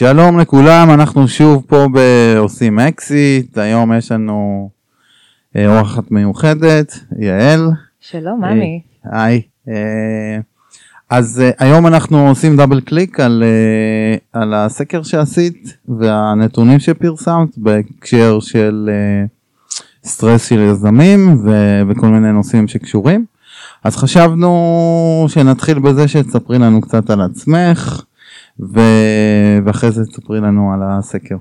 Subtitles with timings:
[0.00, 4.70] שלום לכולם, אנחנו שוב פה בעושים אקזיט, היום יש לנו
[5.56, 7.70] אה, אורחת מיוחדת, יעל.
[8.00, 8.80] שלום, ממי.
[9.06, 9.42] אה, היי.
[9.68, 10.38] אה,
[11.10, 13.44] אז היום אנחנו עושים double click על,
[14.32, 18.90] על הסקר שעשית והנתונים שפרסמת בהקשר של
[20.04, 23.24] סטרס של יזמים ו- וכל מיני נושאים שקשורים.
[23.84, 28.04] אז חשבנו שנתחיל בזה שתספרי לנו קצת על עצמך.
[28.62, 28.80] ו...
[29.64, 31.36] ואחרי זה תספרי לנו על הסקר.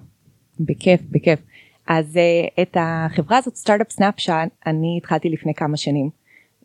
[0.60, 1.40] בכיף, בכיף.
[1.88, 6.10] אז uh, את החברה הזאת, Startup Snapshot, אני התחלתי לפני כמה שנים.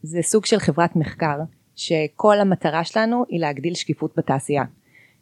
[0.03, 1.39] זה סוג של חברת מחקר,
[1.77, 4.65] שכל המטרה שלנו היא להגדיל שקיפות בתעשייה.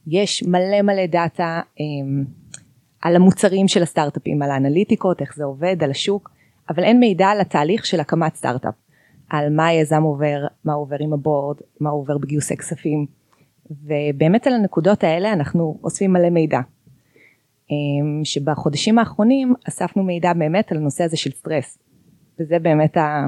[0.07, 1.81] יש מלא מלא data um,
[3.01, 6.31] על המוצרים של הסטארט-אפים, על האנליטיקות, איך זה עובד, על השוק,
[6.69, 8.75] אבל אין מידע על התהליך של הקמת סטארט-אפ.
[9.29, 13.22] על מה היזם עובר, מה עובר עם ה board, מה עובר בגיוסי כספים.
[13.83, 16.61] ובאמת על הנקודות האלה אנחנו אוספים מלא מידע.
[17.71, 21.79] אמ, שבחודשים האחרונים אספנו מידע באמת על הנושא הזה של סטרס.
[22.41, 23.27] וזה באמת ה...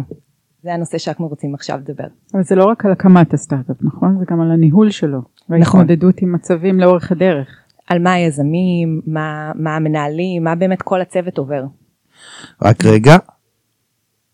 [0.63, 2.05] זה הנושא שאנחנו רוצים עכשיו לדבר.
[2.35, 4.19] אבל זה לא רק על הקמת הסטארט-אפ, נכון?
[4.19, 5.19] זה גם על הניהול שלו.
[5.49, 5.81] נכון.
[5.81, 7.49] וההתמודדות עם מצבים לאורך הדרך.
[7.87, 11.65] על מה היזמים, מה, מה המנהלים, מה באמת כל הצוות עובר.
[12.63, 13.17] רק רגע,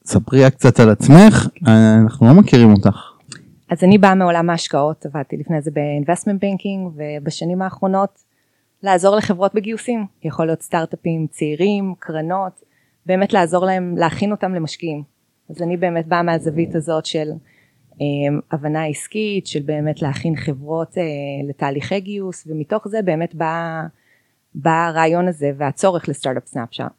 [0.05, 3.11] ספרי קצת על עצמך, אנחנו לא מכירים אותך.
[3.71, 8.25] אז אני באה מעולם ההשקעות, עבדתי לפני זה ב-investment banking ובשנים האחרונות
[8.83, 12.61] לעזור לחברות בגיוסים, יכול להיות סטארט-אפים צעירים, קרנות,
[13.07, 15.03] באמת לעזור להם, להכין אותם למשקיעים.
[15.51, 17.29] אז אני באמת באה מהזווית הזאת של
[18.01, 18.07] אה,
[18.53, 21.03] הבנה עסקית, של באמת להכין חברות אה,
[21.49, 23.83] לתהליכי גיוס, ומתוך זה באמת בא,
[24.55, 26.93] בא הרעיון הזה והצורך לסטארט-אפ סנאפשאט.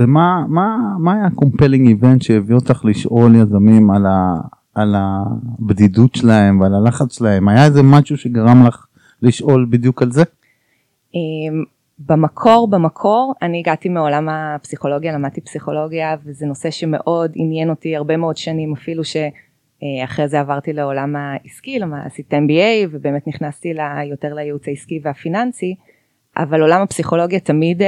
[0.00, 4.40] ומה מה, מה היה ה-compelling event שהביא אותך לשאול יזמים על ה...
[4.74, 7.48] על הבדידות שלהם ועל הלחץ שלהם?
[7.48, 8.86] היה איזה משהו שגרם לך
[9.22, 10.22] לשאול בדיוק על זה?
[11.14, 11.64] אמ,
[11.98, 18.36] במקור במקור אני הגעתי מעולם הפסיכולוגיה למדתי פסיכולוגיה וזה נושא שמאוד עניין אותי הרבה מאוד
[18.36, 23.72] שנים אפילו שאחרי זה עברתי לעולם העסקי עשיתי MBA ובאמת נכנסתי
[24.10, 25.74] יותר לייעוץ העסקי והפיננסי
[26.36, 27.82] אבל עולם הפסיכולוגיה תמיד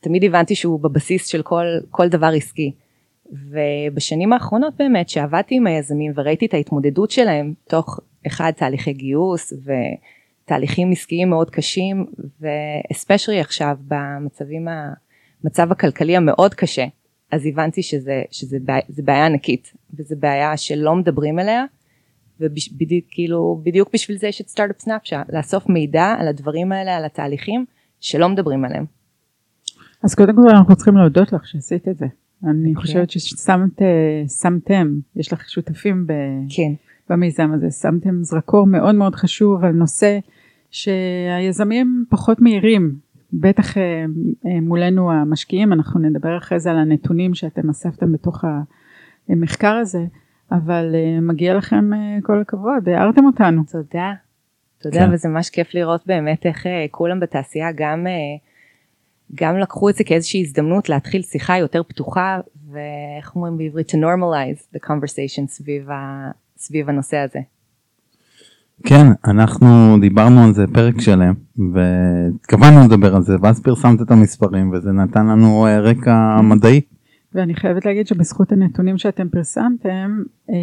[0.00, 2.72] תמיד הבנתי שהוא בבסיס של כל כל דבר עסקי
[3.32, 9.52] ובשנים האחרונות באמת שעבדתי עם היזמים וראיתי את ההתמודדות שלהם תוך אחד תהליכי גיוס
[10.44, 12.06] ותהליכים עסקיים מאוד קשים
[12.40, 14.68] ואספשרי עכשיו במצבים
[15.44, 16.84] המצב הכלכלי המאוד קשה
[17.30, 21.64] אז הבנתי שזה, שזה בעיה, בעיה ענקית וזה בעיה שלא מדברים עליה
[22.40, 27.04] ובדיוק כאילו בדיוק בשביל זה יש את סטארט-אפ סנאפשאט לאסוף מידע על הדברים האלה על
[27.04, 27.64] התהליכים
[28.00, 28.84] שלא מדברים עליהם.
[30.02, 32.06] אז קודם כל אנחנו צריכים להודות לך שעשית את זה.
[32.44, 32.80] אני okay.
[32.80, 36.12] חושבת ששמתם, יש לך שותפים ב,
[36.56, 36.72] כן.
[37.10, 40.18] במיזם הזה, שמתם זרקור מאוד מאוד חשוב על נושא
[40.70, 42.94] שהיזמים פחות מהירים,
[43.32, 43.82] בטח אה,
[44.46, 48.44] אה, מולנו המשקיעים, אנחנו נדבר אחרי זה על הנתונים שאתם אספתם בתוך
[49.28, 50.04] המחקר הזה,
[50.52, 51.90] אבל אה, מגיע לכם
[52.22, 53.62] כל הכבוד, הערתם אותנו.
[53.72, 54.12] תודה,
[54.82, 55.12] תודה, כן.
[55.12, 58.06] וזה ממש כיף לראות באמת איך כולם בתעשייה גם
[59.34, 64.76] גם לקחו את זה כאיזושהי הזדמנות להתחיל שיחה יותר פתוחה ואיך אומרים בעברית to normalize
[64.76, 67.40] the conversation סביב, ה, סביב הנושא הזה.
[68.86, 71.34] כן, אנחנו דיברנו על זה פרק שלם
[71.72, 76.80] והתכוונו לדבר על זה ואז פרסמת את המספרים וזה נתן לנו אה, רקע מדעי.
[77.34, 80.54] ואני חייבת להגיד שבזכות הנתונים שאתם פרסמתם אה,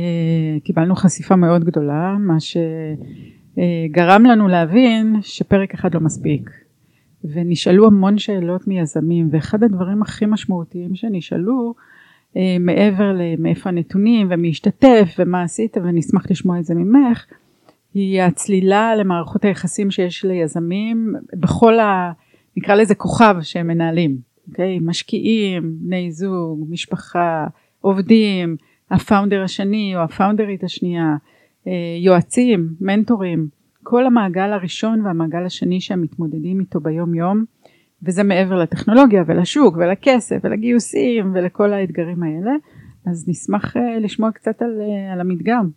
[0.64, 6.50] קיבלנו חשיפה מאוד גדולה מה שגרם לנו להבין שפרק אחד לא מספיק
[7.24, 11.74] ונשאלו המון שאלות מיזמים ואחד הדברים הכי משמעותיים שנשאלו
[12.38, 17.26] אה, מעבר למאיפה הנתונים ומי השתתף ומה עשית ונשמח לשמוע את זה ממך
[17.94, 22.12] היא הצלילה למערכות היחסים שיש ליזמים בכל ה...
[22.58, 24.80] נקרא לזה כוכב שהם מנהלים, אוקיי?
[24.82, 27.48] משקיעים, בני זוג, משפחה,
[27.82, 28.56] עובדים,
[28.92, 31.16] הפאונדר השני או הפאונדרית השנייה,
[31.68, 33.48] אה, יועצים, מנטורים
[33.84, 37.46] כל המעגל הראשון והמעגל השני שהם מתמודדים איתו ביום יום
[38.04, 42.52] וזה מעבר לטכנולוגיה ולשוק ולכסף ולגיוסים ולכל האתגרים האלה
[43.06, 45.70] אז נשמח uh, לשמוע קצת על, uh, על המדגם.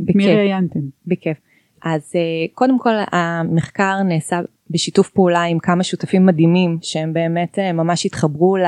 [0.00, 0.16] בכיף.
[0.16, 0.80] מי ראיינתם?
[1.06, 1.38] בכיף.
[1.84, 4.40] אז uh, קודם כל המחקר נעשה
[4.70, 8.64] בשיתוף פעולה עם כמה שותפים מדהימים שהם באמת ממש התחברו ל...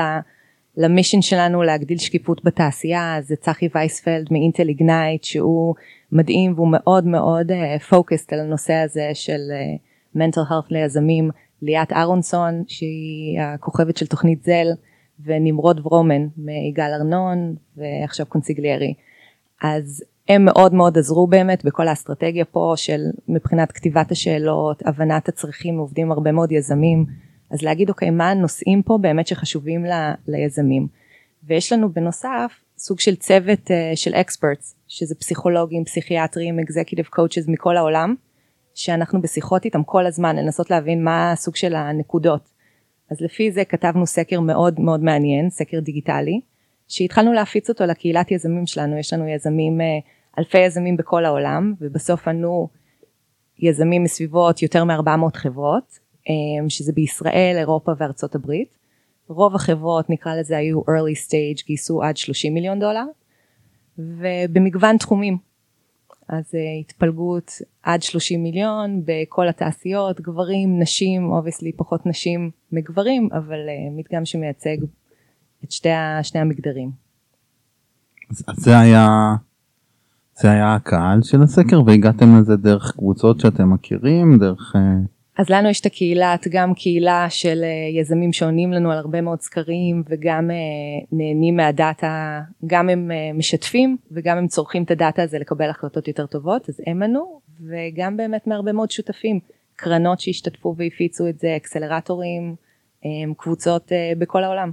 [0.77, 5.75] ל mission שלנו להגדיל שקיפות בתעשייה זה צחי וייספלד מ Intel Ignite שהוא
[6.11, 7.51] מדהים והוא מאוד מאוד
[7.89, 11.29] focused uh, על הנושא הזה של uh, mental health ליזמים.
[11.61, 14.67] ליאת אהרונסון שהיא הכוכבת של תוכנית זל
[15.25, 18.93] ונמרוד ורומן מיגאל ארנון ועכשיו Consiglieri
[19.61, 25.77] אז הם מאוד מאוד עזרו באמת בכל האסטרטגיה פה של מבחינת כתיבת השאלות, הבנת הצרכים,
[25.77, 27.05] עובדים הרבה מאוד יזמים,
[27.51, 29.91] אז להגיד אוקיי מה הנושאים פה באמת שחשובים ל,
[30.27, 30.87] ליזמים.
[31.43, 37.77] ויש לנו בנוסף סוג של צוות uh, של experts, שזה פסיכולוגים, פסיכיאטרים, executive coaches מכל
[37.77, 38.15] העולם,
[38.75, 42.49] שאנחנו בשיחות איתם כל הזמן לנסות להבין מה הסוג של הנקודות.
[43.11, 46.41] אז לפי זה כתבנו סקר מאוד מאוד מעניין, סקר דיגיטלי,
[46.87, 49.85] שהתחלנו להפיץ אותו לקהילת יזמים שלנו, יש לנו יזמים, אה,
[50.39, 52.67] אלפי יזמים בכל העולם, ובסוף ענו
[53.59, 55.99] יזמים מסביבות יותר מ-400 חברות,
[56.69, 58.77] שזה בישראל, אירופה וארצות הברית.
[59.27, 63.05] רוב החברות נקרא לזה היו early stage, גייסו עד 30 מיליון דולר,
[63.97, 65.37] ובמגוון תחומים.
[66.29, 67.51] אז uh, התפלגות
[67.83, 74.77] עד 30 מיליון בכל התעשיות, גברים, נשים, obviously פחות נשים מגברים, אבל uh, מדגם שמייצג
[75.63, 75.89] את שתי,
[76.23, 76.91] שני המגדרים.
[78.31, 79.07] אז, אז זה היה
[80.41, 84.75] זה היה הקהל של הסקר והגעתם לזה דרך קבוצות שאתם מכירים דרך.
[85.37, 89.41] אז לנו יש את הקהילת, גם קהילה של אה, יזמים שעונים לנו על הרבה מאוד
[89.41, 90.55] סקרים וגם אה,
[91.11, 96.25] נהנים מהדאטה, גם הם אה, משתפים וגם הם צורכים את הדאטה הזה לקבל החלטות יותר
[96.25, 99.39] טובות, אז הם ענו, וגם באמת מהרבה מאוד שותפים,
[99.75, 102.55] קרנות שהשתתפו והפיצו את זה, אקסלרטורים,
[103.37, 104.71] קבוצות בכל העולם.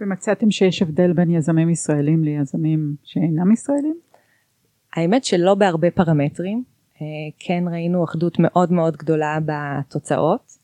[0.00, 3.96] ומצאתם שיש הבדל בין יזמים ישראלים ליזמים שאינם ישראלים?
[4.92, 6.64] האמת שלא בהרבה פרמטרים.
[7.02, 10.62] אה, כן ראינו אחדות מאוד מאוד גדולה בתוצאות,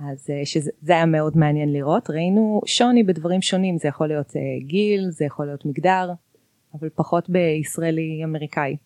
[0.00, 4.40] אז אה, שזה היה מאוד מעניין לראות, ראינו שוני בדברים שונים, זה יכול להיות אה,
[4.66, 6.12] גיל, זה יכול להיות מגדר,
[6.74, 8.76] אבל פחות בישראלי אמריקאי.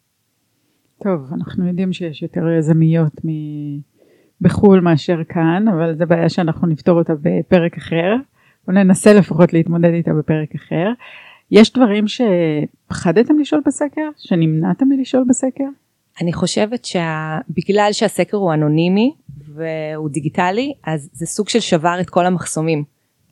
[1.03, 3.29] טוב, אנחנו יודעים שיש יותר יזמיות מ...
[4.41, 8.15] בחו"ל מאשר כאן, אבל זו בעיה שאנחנו נפתור אותה בפרק אחר,
[8.69, 10.89] או ננסה לפחות להתמודד איתה בפרק אחר.
[11.51, 14.09] יש דברים שפחדתם לשאול בסקר?
[14.17, 15.69] שנמנעתם מלשאול בסקר?
[16.21, 19.15] אני חושבת שבגלל שהסקר הוא אנונימי
[19.55, 22.85] והוא דיגיטלי אז זה סוג של שבר את כל המחסומים.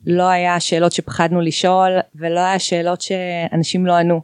[0.05, 4.21] לא היה שאלות שפחדנו לשאול ולא היה שאלות שאנשים לא ענו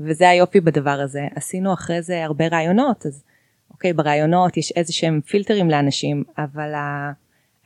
[0.00, 3.22] וזה היופי בדבר הזה עשינו אחרי זה הרבה רעיונות אז
[3.70, 6.72] אוקיי ברעיונות יש איזה שהם פילטרים לאנשים אבל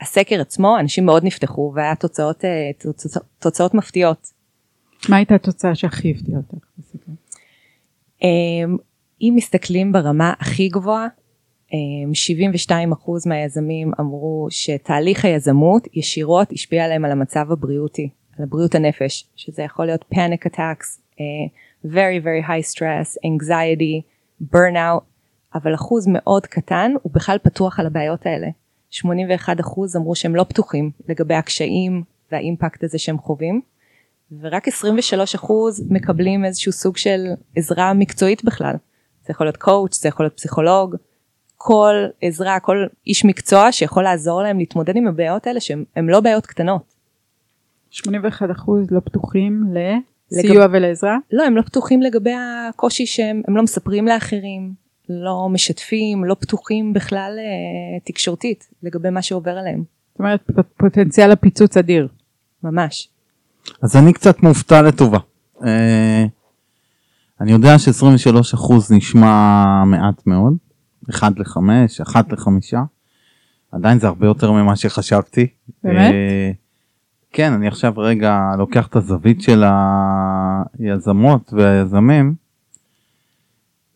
[0.01, 4.33] הסקר עצמו אנשים מאוד נפתחו והיה תוצאות אה, תוצאות, תוצאות מפתיעות.
[5.09, 7.13] מה הייתה התוצאה שהכי הפתיעה אותך בסקר?
[9.21, 11.09] אם מסתכלים ברמה הכי גבוהה
[11.71, 12.93] 72% אמ,
[13.27, 19.87] מהיזמים אמרו שתהליך היזמות ישירות השפיע עליהם על המצב הבריאותי, על הבריאות הנפש, שזה יכול
[19.87, 21.21] להיות panic attacks, uh,
[21.87, 24.03] very very high stress, anxiety,
[24.55, 25.03] burnout,
[25.55, 28.49] אבל אחוז מאוד קטן הוא בכלל פתוח על הבעיות האלה.
[28.93, 28.99] 81%
[29.97, 33.61] אמרו שהם לא פתוחים לגבי הקשיים והאימפקט הזה שהם חווים,
[34.41, 34.73] ורק 23%
[35.91, 37.27] מקבלים איזשהו סוג של
[37.57, 38.75] עזרה מקצועית בכלל.
[39.29, 40.97] זה יכול להיות קואוץ', זה יכול להיות פסיכולוג,
[41.57, 46.47] כל עזרה, כל איש מקצוע שיכול לעזור להם להתמודד עם הבעיות האלה שהן לא בעיות
[46.47, 46.95] קטנות.
[47.93, 48.01] 81%
[48.91, 49.65] לא פתוחים
[50.33, 50.71] לסיוע לגב...
[50.73, 51.17] ולעזרה?
[51.33, 54.73] לא, הם לא פתוחים לגבי הקושי שהם לא מספרים לאחרים,
[55.09, 59.85] לא משתפים, לא פתוחים בכלל אה, תקשורתית לגבי מה שעובר עליהם.
[60.13, 60.41] זאת אומרת
[60.77, 62.09] פוטנציאל הפיצוץ אדיר.
[62.63, 63.09] ממש.
[63.83, 65.19] אז אני קצת מופתע לטובה.
[65.65, 66.25] אה,
[67.41, 70.57] אני יודע ש-23% נשמע מעט מאוד,
[71.11, 71.59] 1 ל-5,
[72.03, 72.77] 1 ל-5,
[73.73, 75.47] עדיין זה הרבה יותר ממה שחשבתי.
[75.85, 76.13] באמת?
[76.13, 76.51] אה,
[77.33, 79.65] כן, אני עכשיו רגע לוקח את הזווית של
[80.79, 82.35] היזמות והיזמים.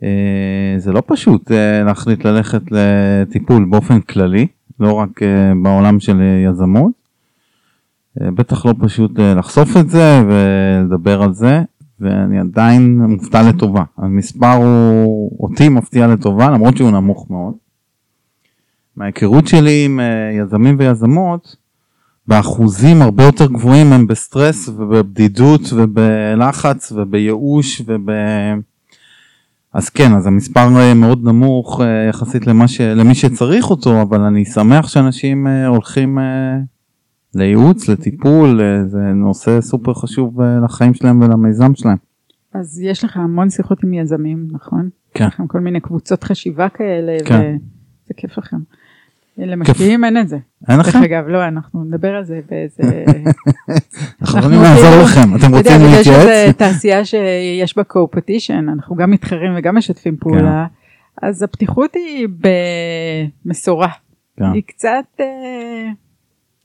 [0.03, 4.47] אה, זה לא פשוט אה, להחליט ללכת לטיפול באופן כללי,
[4.81, 5.21] לא רק
[5.63, 6.21] בעולם של
[6.51, 6.93] יזמות.
[8.17, 11.63] בטח לא פשוט לחשוף את זה ולדבר על זה.
[12.03, 13.83] ואני עדיין מופתע לטובה.
[13.99, 17.55] המספר הוא אותי מפתיע לטובה למרות שהוא נמוך מאוד.
[18.97, 21.57] מההיכרות שלי עם אה, יזמים ויזמות,
[22.29, 28.11] באחוזים הרבה יותר גבוהים הם בסטרס ובבדידות ובלחץ ובייאוש וב...
[29.75, 32.81] אז כן, אז המספר אה, מאוד נמוך אה, יחסית למה ש...
[32.81, 36.19] למי שצריך אותו, אבל אני שמח שאנשים הולכים
[37.35, 41.97] לייעוץ, לטיפול, זה נושא סופר חשוב אה, לחיים שלהם ולמיזם שלהם.
[42.55, 44.89] אז יש לך המון שיחות עם יזמים, נכון?
[45.15, 45.27] כן.
[45.27, 47.57] יש לכם כל מיני קבוצות חשיבה כאלה, כן.
[48.05, 48.57] וזה כיף לכם.
[49.39, 50.39] למשקיעים אין את זה.
[50.69, 50.99] אין לכם?
[50.99, 52.83] דרך אגב, לא, אנחנו נדבר על זה באיזה...
[54.23, 56.07] אנחנו יכולים לעזור לכם, אתם רוצים להתייעץ?
[56.07, 60.67] יש איזה תעשייה שיש בה קו-פטישן, אנחנו גם מתחרים וגם משתפים פעולה,
[61.21, 61.27] כן.
[61.27, 62.29] אז הפתיחות היא
[63.45, 63.89] במשורה.
[64.37, 64.53] כן.
[64.53, 65.21] היא קצת...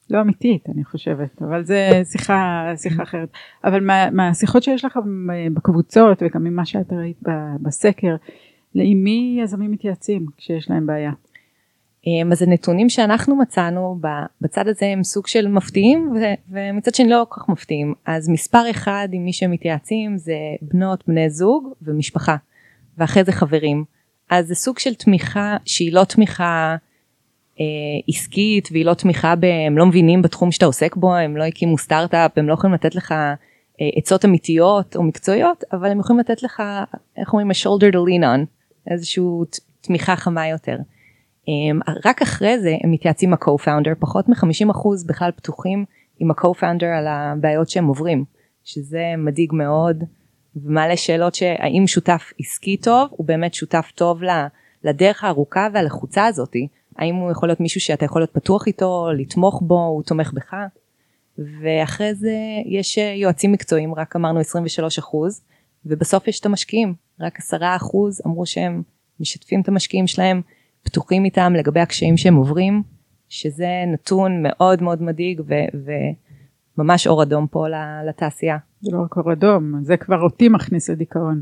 [0.09, 3.29] לא אמיתית אני חושבת אבל זה שיחה שיחה אחרת.
[3.63, 4.99] אבל מה, מהשיחות שיש לך
[5.53, 7.19] בקבוצות וגם ממה שאת ראית
[7.61, 8.15] בסקר
[8.75, 11.11] עם מי יזמים מתייעצים כשיש להם בעיה.
[12.07, 13.99] אמ, אז הנתונים שאנחנו מצאנו
[14.41, 16.13] בצד הזה הם סוג של מפתיעים
[16.49, 17.93] ומצד שני לא כל כך מפתיעים.
[18.05, 22.35] אז מספר אחד עם מי שמתייעצים זה בנות בני זוג ומשפחה
[22.97, 23.83] ואחרי זה חברים.
[24.29, 26.75] אז זה סוג של תמיכה שהיא לא תמיכה
[28.07, 29.45] עסקית והיא לא תמיכה ב...
[29.67, 32.95] הם לא מבינים בתחום שאתה עוסק בו הם לא הקימו סטארט-אפ הם לא יכולים לתת
[32.95, 33.11] לך
[33.81, 36.63] אה, עצות אמיתיות או מקצועיות אבל הם יכולים לתת לך
[37.17, 38.45] איך אומרים a shoulder to lean on
[38.91, 39.23] איזושהי
[39.81, 40.77] תמיכה חמה יותר.
[41.45, 45.85] Um, רק אחרי זה הם מתייעצים עם ה-co-founder פחות מ-50% בכלל פתוחים
[46.19, 48.25] עם ה-co-founder על הבעיות שהם עוברים
[48.63, 50.03] שזה מדאיג מאוד
[50.55, 54.21] ומעלה שאלות שהאם שותף עסקי טוב הוא באמת שותף טוב
[54.83, 59.61] לדרך הארוכה והלחוצה הזאתי האם הוא יכול להיות מישהו שאתה יכול להיות פתוח איתו לתמוך
[59.65, 60.53] בו הוא תומך בך
[61.37, 62.35] ואחרי זה
[62.65, 64.99] יש יועצים מקצועיים רק אמרנו 23
[65.85, 67.57] ובסוף יש את המשקיעים רק 10
[68.25, 68.83] אמרו שהם
[69.19, 70.41] משתפים את המשקיעים שלהם
[70.83, 72.83] פתוחים איתם לגבי הקשיים שהם עוברים
[73.29, 75.41] שזה נתון מאוד מאוד מדאיג
[76.77, 77.65] וממש אור אדום פה
[78.09, 78.57] לתעשייה.
[78.81, 81.41] זה לא רק אור אדום זה כבר אותי מכניס לדיכאון.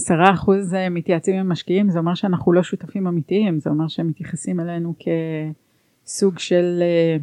[0.00, 4.60] עשרה אחוז מתייעצים עם משקיעים זה אומר שאנחנו לא שותפים אמיתיים זה אומר שהם מתייחסים
[4.60, 4.94] אלינו
[6.04, 7.16] כסוג של אה,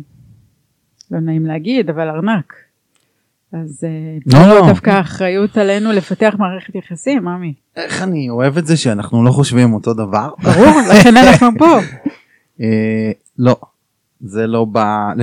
[1.11, 2.53] לא נעים להגיד אבל ארנק.
[3.53, 4.67] אז אה, לא, לא.
[4.67, 7.53] דווקא האחריות עלינו לפתח מערכת יחסים, ממי.
[7.75, 10.29] איך אני אוהב את זה שאנחנו לא חושבים אותו דבר.
[10.43, 11.79] ברור, לכן אנחנו פה.
[12.61, 13.55] אה, לא,
[14.21, 15.13] זה לא בא,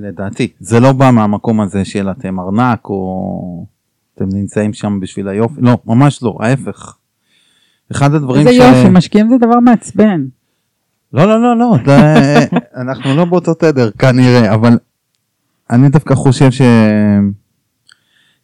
[0.00, 3.66] לדעתי, זה לא בא מהמקום הזה של אתם ארנק או
[4.14, 6.96] אתם נמצאים שם בשביל היופי, לא, ממש לא, ההפך.
[7.92, 8.46] אחד הדברים ש...
[8.46, 10.24] איזה יופי, משקיעים זה דבר מעצבן.
[11.12, 11.76] לא, לא, לא, לא,
[12.82, 14.78] אנחנו לא באותו תדר כנראה, אבל
[15.70, 16.62] אני דווקא חושב ש...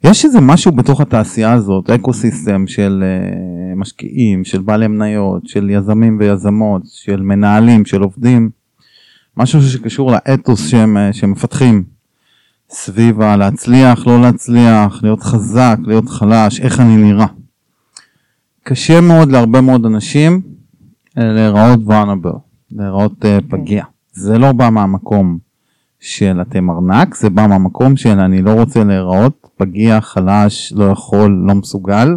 [0.05, 5.71] יש איזה משהו בתוך התעשייה הזאת, אקו סיסטם של uh, משקיעים, של בעלי מניות, של
[5.71, 8.51] יזמים ויזמות, של מנהלים, של עובדים,
[9.37, 11.85] משהו שקשור לאתוס שהם, uh, שהם מפתחים
[12.73, 17.27] סביב הלהצליח, לא להצליח, להיות חזק, להיות חלש, איך אני נראה.
[18.63, 20.41] קשה מאוד להרבה מאוד אנשים
[21.09, 22.39] uh, להיראות vulnerable,
[22.73, 23.85] להיראות uh, פגיע.
[24.13, 25.39] זה לא בא מהמקום
[26.01, 31.45] של אתם ארנק, זה בא מהמקום של אני לא רוצה להיראות פגיע, חלש, לא יכול,
[31.47, 32.09] לא מסוגל,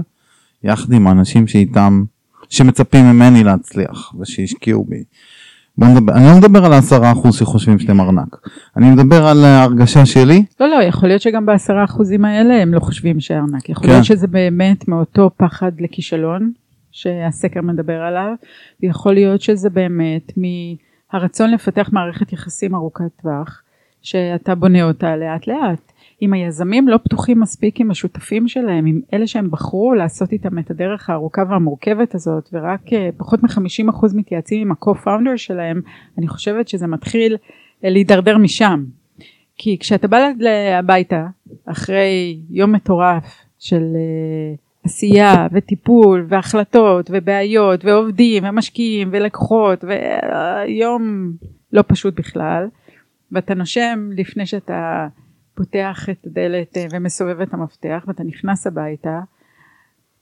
[0.63, 2.03] יחד עם האנשים שאיתם,
[2.50, 5.03] שמצפים ממני להצליח ושהשקיעו בי.
[5.77, 8.38] נדבר, אני לא מדבר על העשרה אחוז שחושבים שאתם ארנק,
[8.77, 10.46] אני מדבר על ההרגשה שלי.
[10.60, 13.92] לא, לא, יכול להיות שגם בעשרה אחוזים האלה הם לא חושבים שארנק, יכול כן.
[13.92, 16.51] להיות שזה באמת מאותו פחד לכישלון
[16.92, 18.34] שהסקר מדבר עליו,
[18.84, 23.62] ויכול להיות שזה באמת מהרצון לפתח מערכת יחסים ארוכת טווח,
[24.01, 25.92] שאתה בונה אותה לאט לאט.
[26.24, 30.72] אם היזמים לא פתוחים מספיק עם השותפים שלהם, עם אלה שהם בחרו לעשות איתם את
[30.72, 35.82] הדרך הארוכה והמורכבת הזאת, ורק אה, פחות מ-50% מתייעצים עם ה-co-founder שלהם,
[36.18, 37.38] אני חושבת שזה מתחיל
[37.84, 38.84] אה, להידרדר משם.
[39.58, 40.30] כי כשאתה בא
[40.80, 41.27] הביתה,
[41.65, 51.32] אחרי יום מטורף של אה, עשייה וטיפול והחלטות ובעיות ועובדים ומשקיעים ולקוחות ויום
[51.74, 52.68] לא פשוט בכלל,
[53.32, 55.08] ואתה נושם לפני שאתה
[55.55, 59.19] פותח את הדלת אה, ומסובב את המפתח ואתה נכנס הביתה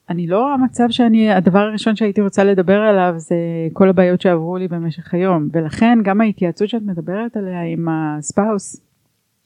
[0.10, 3.36] אני לא המצב שאני הדבר הראשון שהייתי רוצה לדבר עליו זה
[3.74, 8.82] כל הבעיות שעברו לי במשך היום ולכן גם ההתייעצות שאת מדברת עליה עם הספאוס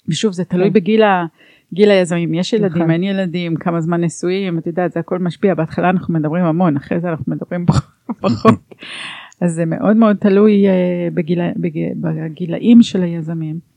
[0.09, 0.73] ושוב זה תלוי כן.
[0.73, 1.25] בגיל ה,
[1.73, 2.91] גיל היזמים יש ילדים נכון.
[2.91, 6.99] אין ילדים כמה זמן נשואים את יודעת זה הכל משפיע בהתחלה אנחנו מדברים המון אחרי
[6.99, 7.65] זה אנחנו מדברים
[8.21, 8.53] פחות
[9.41, 10.65] אז זה מאוד מאוד תלוי
[11.13, 11.39] בגיל,
[11.95, 13.74] בגילאים של היזמים.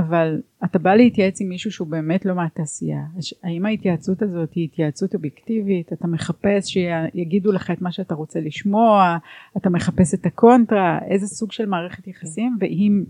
[0.00, 3.02] אבל אתה בא להתייעץ עם מישהו שהוא באמת לא מהתעשייה.
[3.42, 5.92] האם ההתייעצות הזאת היא התייעצות אובייקטיבית?
[5.92, 9.18] אתה מחפש שיגידו לך את מה שאתה רוצה לשמוע?
[9.56, 10.98] אתה מחפש את הקונטרה?
[11.08, 12.56] איזה סוג של מערכת יחסים?
[12.60, 13.04] ואם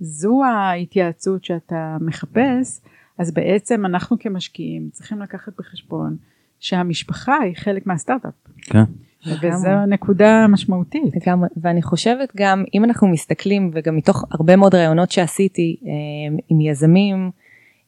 [0.00, 2.80] זו ההתייעצות שאתה מחפש
[3.18, 6.16] אז בעצם אנחנו כמשקיעים צריכים לקחת בחשבון
[6.58, 8.34] שהמשפחה היא חלק מהסטארט-אפ.
[8.60, 8.84] כן.
[9.26, 11.16] וזו נקודה משמעותית.
[11.16, 16.60] לגמרי, ואני חושבת גם אם אנחנו מסתכלים וגם מתוך הרבה מאוד רעיונות שעשיתי אה, עם
[16.60, 17.30] יזמים,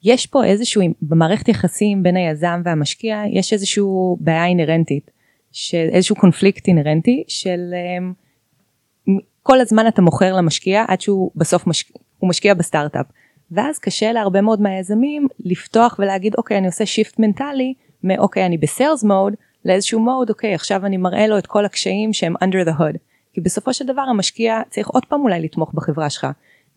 [0.05, 5.11] יש פה איזשהו, במערכת יחסים בין היזם והמשקיע יש איזשהו בעיה אינהרנטית,
[5.53, 8.13] של איזשהו קונפליקט אינהרנטי של אה,
[9.43, 13.07] כל הזמן אתה מוכר למשקיע עד שהוא בסוף משקיע, הוא משקיע בסטארט-אפ.
[13.51, 17.75] ואז קשה להרבה מאוד מהיזמים לפתוח ולהגיד אוקיי אני עושה shift מנטלי
[18.05, 22.13] מאוקיי אני ב sales mode לאיזשהו mode אוקיי עכשיו אני מראה לו את כל הקשיים
[22.13, 22.99] שהם under the hood.
[23.33, 26.27] כי בסופו של דבר המשקיע צריך עוד פעם אולי לתמוך בחברה שלך.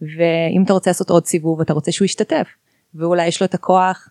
[0.02, 2.48] ואם אתה רוצה לעשות עוד סיבוב אתה רוצה שהוא ישתתף.
[2.96, 4.10] ואולי יש לו את הכוח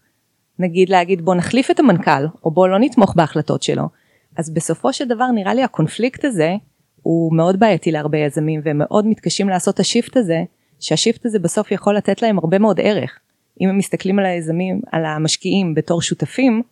[0.59, 3.88] נגיד להגיד בוא נחליף את המנכ"ל או בוא לא נתמוך בהחלטות שלו
[4.37, 6.54] אז בסופו של דבר נראה לי הקונפליקט הזה
[7.02, 10.43] הוא מאוד בעייתי להרבה יזמים והם מאוד מתקשים לעשות את השיפט הזה
[10.81, 13.19] שהשיפט הזה בסוף יכול לתת להם הרבה מאוד ערך.
[13.61, 16.62] אם הם מסתכלים על היזמים על המשקיעים בתור שותפים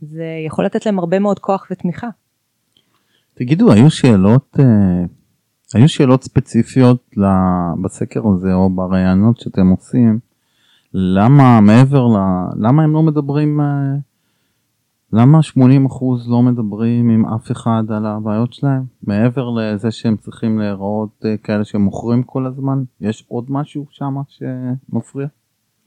[0.00, 2.08] זה יכול לתת להם הרבה מאוד כוח ותמיכה.
[3.34, 5.04] תגידו היו שאלות אה,
[5.74, 7.14] היו שאלות ספציפיות
[7.82, 10.18] בסקר הזה או בראיונות שאתם עושים
[10.94, 12.16] למה מעבר ל...
[12.56, 13.94] למה הם לא מדברים, אה,
[15.12, 15.38] למה
[15.88, 18.82] 80% לא מדברים עם אף אחד על הבעיות שלהם?
[19.02, 25.26] מעבר לזה שהם צריכים להיראות אה, כאלה שמוכרים כל הזמן, יש עוד משהו שם שמפריע?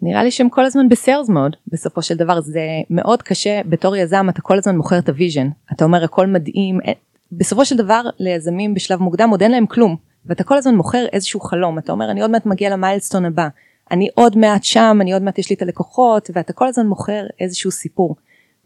[0.04, 2.42] נראה לי שהם כל הזמן ב sales mode בסופו של דבר.
[2.42, 5.50] זה מאוד קשה בתור יזם אתה כל הזמן מוכר את ה vision.
[5.72, 6.80] אתה אומר הכל מדהים.
[7.32, 9.96] בסופו של דבר ליזמים בשלב מוקדם עוד אין להם כלום
[10.26, 11.78] ואתה כל הזמן מוכר איזשהו חלום.
[11.78, 13.48] אתה אומר אני עוד מעט מגיע ל milestone הבא.
[13.92, 17.26] אני עוד מעט שם, אני עוד מעט יש לי את הלקוחות, ואתה כל הזמן מוכר
[17.40, 18.16] איזשהו סיפור.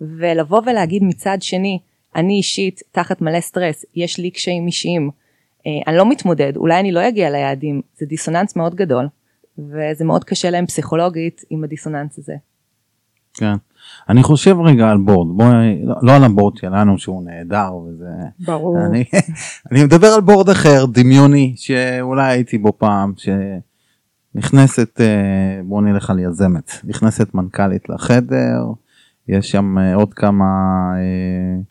[0.01, 1.79] ולבוא ולהגיד מצד שני,
[2.15, 5.09] אני אישית תחת מלא סטרס, יש לי קשיים אישיים,
[5.67, 9.07] אה, אני לא מתמודד, אולי אני לא אגיע ליעדים, זה דיסוננס מאוד גדול,
[9.59, 12.35] וזה מאוד קשה להם פסיכולוגית עם הדיסוננס הזה.
[13.33, 13.53] כן.
[14.09, 18.05] אני חושב רגע על board, בואי, לא, לא על ה board שלנו שהוא נהדר וזה,
[18.39, 19.03] ברור, אני,
[19.71, 23.29] אני מדבר על board אחר, דמיוני, שאולי הייתי בו פעם, ש...
[24.37, 28.63] נכנסת, אה, בואו נלך על יזמת, נכנסת מנכ"לית לחדר,
[29.27, 30.45] יש שם אה, עוד כמה
[30.95, 31.61] אה,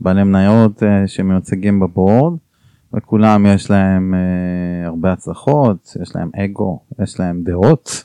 [0.00, 2.38] בעלי מניות שמיוצגים בבורד,
[2.94, 4.14] וכולם יש להם
[4.84, 8.04] הרבה הצלחות, יש להם אגו, יש להם דעות,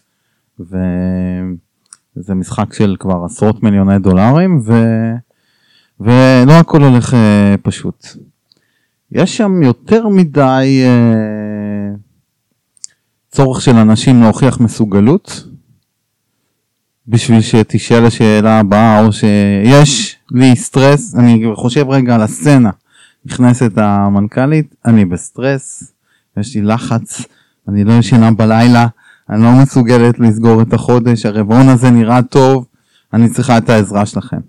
[0.60, 4.74] וזה משחק של כבר עשרות מיליוני דולרים, ו...
[6.00, 7.16] ולא הכל הולך
[7.62, 8.08] פשוט.
[9.12, 10.84] יש שם יותר מדי
[13.32, 15.48] צורך של אנשים להוכיח מסוגלות
[17.08, 22.70] בשביל שתשאל השאלה הבאה או שיש לי סטרס אני חושב רגע על הסצנה
[23.25, 25.94] נכנסת המנכ"לית אני בסטרס
[26.38, 27.25] יש לי לחץ
[27.68, 28.88] אני לא ישנה בלילה
[29.30, 32.66] אני לא מסוגלת לסגור את החודש הרבעון הזה נראה טוב
[33.13, 34.40] אני צריכה את העזרה שלכם.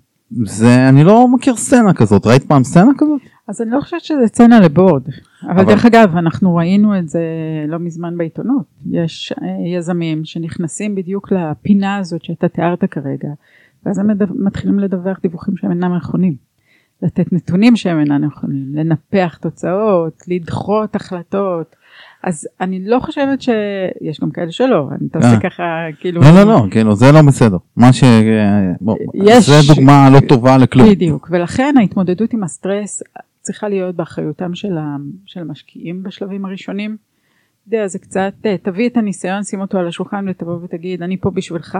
[0.45, 3.21] זה אני לא מכיר סצנה כזאת ראית פעם סצנה כזאת?
[3.49, 5.03] אז אני לא חושבת שזה סצנה ל board,
[5.43, 7.23] אבל, אבל דרך אגב אנחנו ראינו את זה
[7.69, 13.29] לא מזמן בעיתונות, יש אה, יזמים שנכנסים בדיוק לפינה הזאת שאתה תיארת כרגע,
[13.87, 16.35] ואז הם מתחילים לדווח דיווחים שהם אינם נכונים,
[17.03, 21.77] לתת נתונים שהם אינם נכונים, לנפח תוצאות, לדחות החלטות,
[22.23, 25.41] אז אני לא חושבת שיש גם כאלה שלא, אתה עושה אה.
[25.41, 25.65] ככה
[26.01, 26.21] כאילו...
[26.21, 28.05] לא לא לא, כאילו זה לא בסדר, מה ש...
[28.81, 29.51] בוא, יש...
[29.51, 30.91] זה דוגמה לא טובה לכלום.
[30.91, 33.03] בדיוק, ולכן ההתמודדות עם הסטרס
[33.41, 34.79] צריכה להיות באחריותם של,
[35.37, 36.97] המשקיעים בשלבים הראשונים.
[37.69, 41.31] אתה יודע, זה קצת, תביא את הניסיון, שים אותו על השולחן ותבוא ותגיד, אני פה
[41.31, 41.79] בשבילך,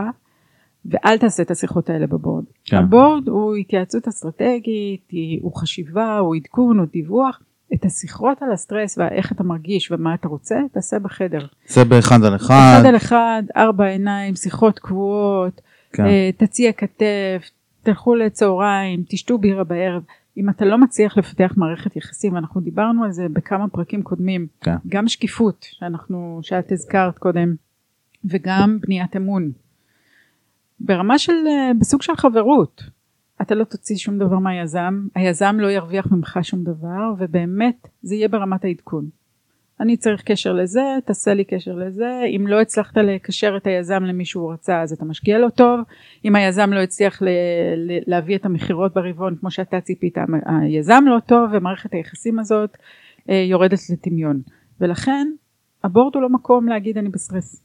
[0.85, 2.43] ואל תעשה את השיחות האלה בבורד.
[2.65, 2.77] כן.
[2.77, 7.39] הבורד הוא התייעצות אסטרטגית, הוא חשיבה, הוא עדכון, הוא דיווח.
[7.73, 11.45] את השיחות על הסטרס ואיך אתה מרגיש ומה אתה רוצה, תעשה בחדר.
[11.67, 12.75] זה באחד על אחד.
[12.79, 15.61] אחד על אחד, ארבע עיניים, שיחות קבועות,
[15.93, 16.05] כן.
[16.05, 17.49] אה, תציע כתף,
[17.83, 20.03] תלכו לצהריים, תשתו בירה בערב.
[20.37, 24.75] אם אתה לא מצליח לפתח מערכת יחסים, אנחנו דיברנו על זה בכמה פרקים קודמים, כן.
[24.87, 27.55] גם שקיפות, שאנחנו, שאת הזכרת קודם,
[28.25, 29.51] וגם בניית אמון.
[30.79, 32.83] ברמה של, אה, בסוג של חברות.
[33.41, 38.27] אתה לא תוציא שום דבר מהיזם, היזם לא ירוויח ממך שום דבר, ובאמת זה יהיה
[38.27, 39.09] ברמת העדכון.
[39.79, 44.25] אני צריך קשר לזה, תעשה לי קשר לזה, אם לא הצלחת לקשר את היזם למי
[44.25, 45.79] שהוא רצה אז אתה משקיע לו טוב,
[46.25, 47.27] אם היזם לא הצליח ל-
[47.77, 52.77] ל- להביא את המכירות ברבעון כמו שאתה ציפית, היזם לא טוב ומערכת היחסים הזאת
[53.29, 54.41] אה, יורדת לטמיון,
[54.81, 55.27] ולכן
[55.83, 57.63] הבורד הוא לא מקום להגיד אני בסטרס.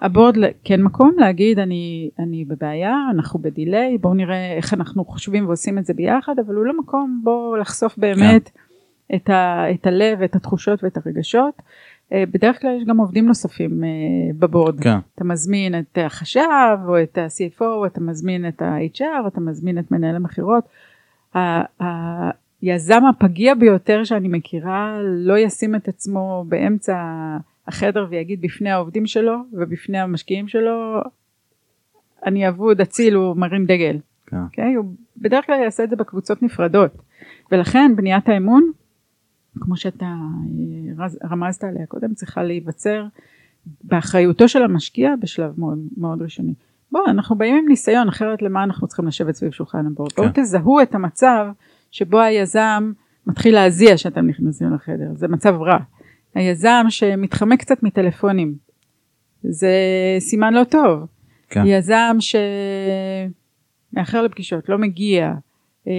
[0.00, 5.78] הבורד כן מקום להגיד אני, אני בבעיה, אנחנו בדיליי, בואו נראה איך אנחנו חושבים ועושים
[5.78, 9.16] את זה ביחד, אבל הוא לא מקום בואו לחשוף באמת כן.
[9.16, 11.62] את, ה, את הלב, את התחושות ואת הרגשות.
[12.12, 13.88] אה, בדרך כלל יש גם עובדים נוספים אה,
[14.38, 14.80] בבורד.
[14.80, 14.98] כן.
[15.14, 20.16] אתה מזמין את החשב או את ה-CFO, אתה מזמין את ה-HR, אתה מזמין את מנהל
[20.16, 20.64] המכירות.
[22.62, 26.96] היזם הפגיע ביותר שאני מכירה לא ישים את עצמו באמצע
[27.68, 31.02] החדר ויגיד בפני העובדים שלו ובפני המשקיעים שלו
[32.26, 33.98] אני אבוד אציל הוא מרים דגל.
[34.26, 34.36] כן.
[34.36, 34.40] Okay.
[34.44, 34.74] אוקיי?
[34.74, 34.84] הוא
[35.16, 36.90] בדרך כלל יעשה את זה בקבוצות נפרדות
[37.52, 38.70] ולכן בניית האמון
[39.60, 40.14] כמו שאתה
[40.98, 43.06] אה, רמזת עליה קודם צריכה להיווצר
[43.84, 46.54] באחריותו של המשקיע בשלב מאוד מאוד ראשוני.
[46.92, 50.12] בואו אנחנו באים עם ניסיון אחרת למה אנחנו צריכים לשבת סביב שולחן הבורד.
[50.12, 50.22] כן.
[50.22, 51.46] בואו תזהו את המצב
[51.90, 52.92] שבו היזם
[53.26, 55.78] מתחיל להזיע שאתם נכנסים לחדר זה מצב רע.
[56.36, 58.54] היזם שמתחמק קצת מטלפונים
[59.42, 59.70] זה
[60.18, 61.06] סימן לא טוב.
[61.48, 61.62] כן.
[61.66, 62.16] יזם
[63.92, 65.32] שמאחר לפגישות, לא מגיע,
[65.88, 65.92] אה,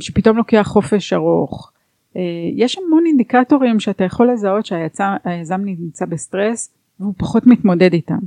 [0.00, 1.72] שפתאום לוקח חופש ארוך.
[2.16, 2.22] אה,
[2.56, 8.18] יש המון אינדיקטורים שאתה יכול לזהות שהיזם נמצא בסטרס והוא פחות מתמודד איתם.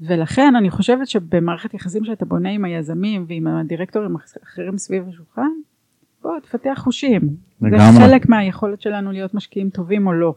[0.00, 5.50] ולכן אני חושבת שבמערכת יחסים שאתה בונה עם היזמים ועם הדירקטורים האחרים סביב השולחן,
[6.22, 7.20] בוא תפתח חושים.
[7.62, 7.92] לגמרי.
[7.92, 10.34] זה חלק מהיכולת שלנו להיות משקיעים טובים או לא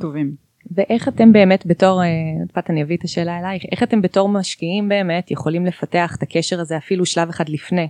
[0.00, 0.34] טובים.
[0.70, 2.02] ואיך אתם באמת בתור,
[2.52, 6.60] פת אני אביא את השאלה אלייך, איך אתם בתור משקיעים באמת יכולים לפתח את הקשר
[6.60, 7.88] הזה אפילו שלב אחד לפני,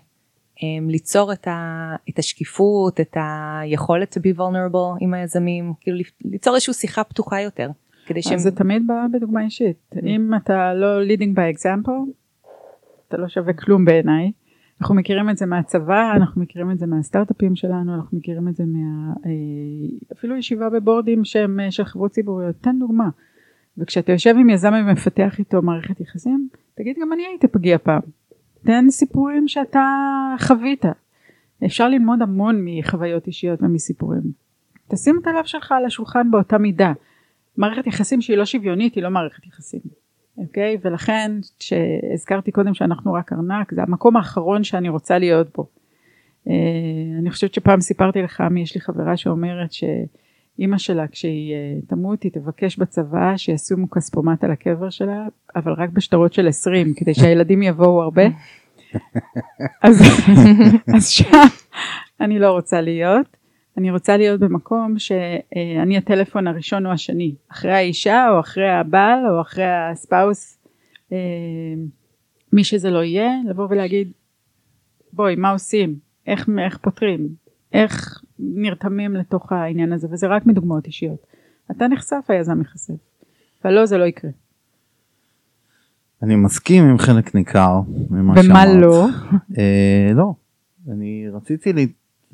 [0.63, 6.55] אמ, ליצור את, ה, את השקיפות, את היכולת to be vulnerable עם היזמים, כאילו ליצור
[6.55, 7.71] איזושהי שיחה פתוחה יותר.
[8.07, 8.39] כדי שהם...
[8.39, 9.77] זה תמיד בא בדוגמה אישית.
[9.95, 10.07] Mm.
[10.07, 12.11] אם אתה לא leading by example,
[13.09, 14.31] אתה לא שווה כלום בעיניי.
[14.81, 18.65] אנחנו מכירים את זה מהצבא, אנחנו מכירים את זה מהסטארט-אפים שלנו, אנחנו מכירים את זה
[18.67, 19.13] מה...
[19.27, 19.31] אה,
[20.13, 22.57] אפילו ישיבה בבורדים שהם אה, של חברות ציבוריות.
[22.61, 23.09] תן דוגמה.
[23.79, 28.01] וכשאתה יושב עם יזם ומפתח איתו מערכת יחסים, תגיד גם אני הייתי פגיע פעם.
[28.67, 29.85] תן סיפורים שאתה
[30.41, 30.85] חווית.
[31.65, 34.23] אפשר ללמוד המון מחוויות אישיות ומסיפורים.
[34.89, 36.93] תשים את הלב שלך על השולחן באותה מידה.
[37.57, 39.81] מערכת יחסים שהיא לא שוויונית היא לא מערכת יחסים.
[40.39, 40.77] אוקיי?
[40.85, 45.67] ולכן שהזכרתי קודם שאנחנו רק ארנק, זה המקום האחרון שאני רוצה להיות בו.
[46.49, 46.53] אה,
[47.19, 52.23] אני חושבת שפעם סיפרתי לך מי יש לי חברה שאומרת שאימא שלה כשהיא אה, תמות
[52.23, 57.63] היא תבקש בצבא שישימו כספומט על הקבר שלה, אבל רק בשטרות של 20 כדי שהילדים
[57.63, 58.23] יבואו הרבה.
[59.83, 60.03] אז,
[60.97, 61.47] אז שם
[62.21, 63.36] אני לא רוצה להיות.
[63.77, 69.41] אני רוצה להיות במקום שאני הטלפון הראשון או השני, אחרי האישה או אחרי הבעל או
[69.41, 70.59] אחרי הספאוס,
[71.13, 71.19] אה,
[72.53, 74.13] מי שזה לא יהיה, לבוא ולהגיד
[75.13, 77.29] בואי מה עושים, איך, איך פותרים,
[77.73, 81.27] איך נרתמים לתוך העניין הזה וזה רק מדוגמאות אישיות.
[81.71, 82.95] אתה נחשף היזם ייחשף,
[83.65, 84.31] ולא זה לא יקרה.
[86.23, 88.51] אני מסכים עם חלק ניכר ממה שאמרת.
[88.51, 89.07] ומה לא?
[89.59, 90.35] אה, לא,
[90.89, 91.73] אני רציתי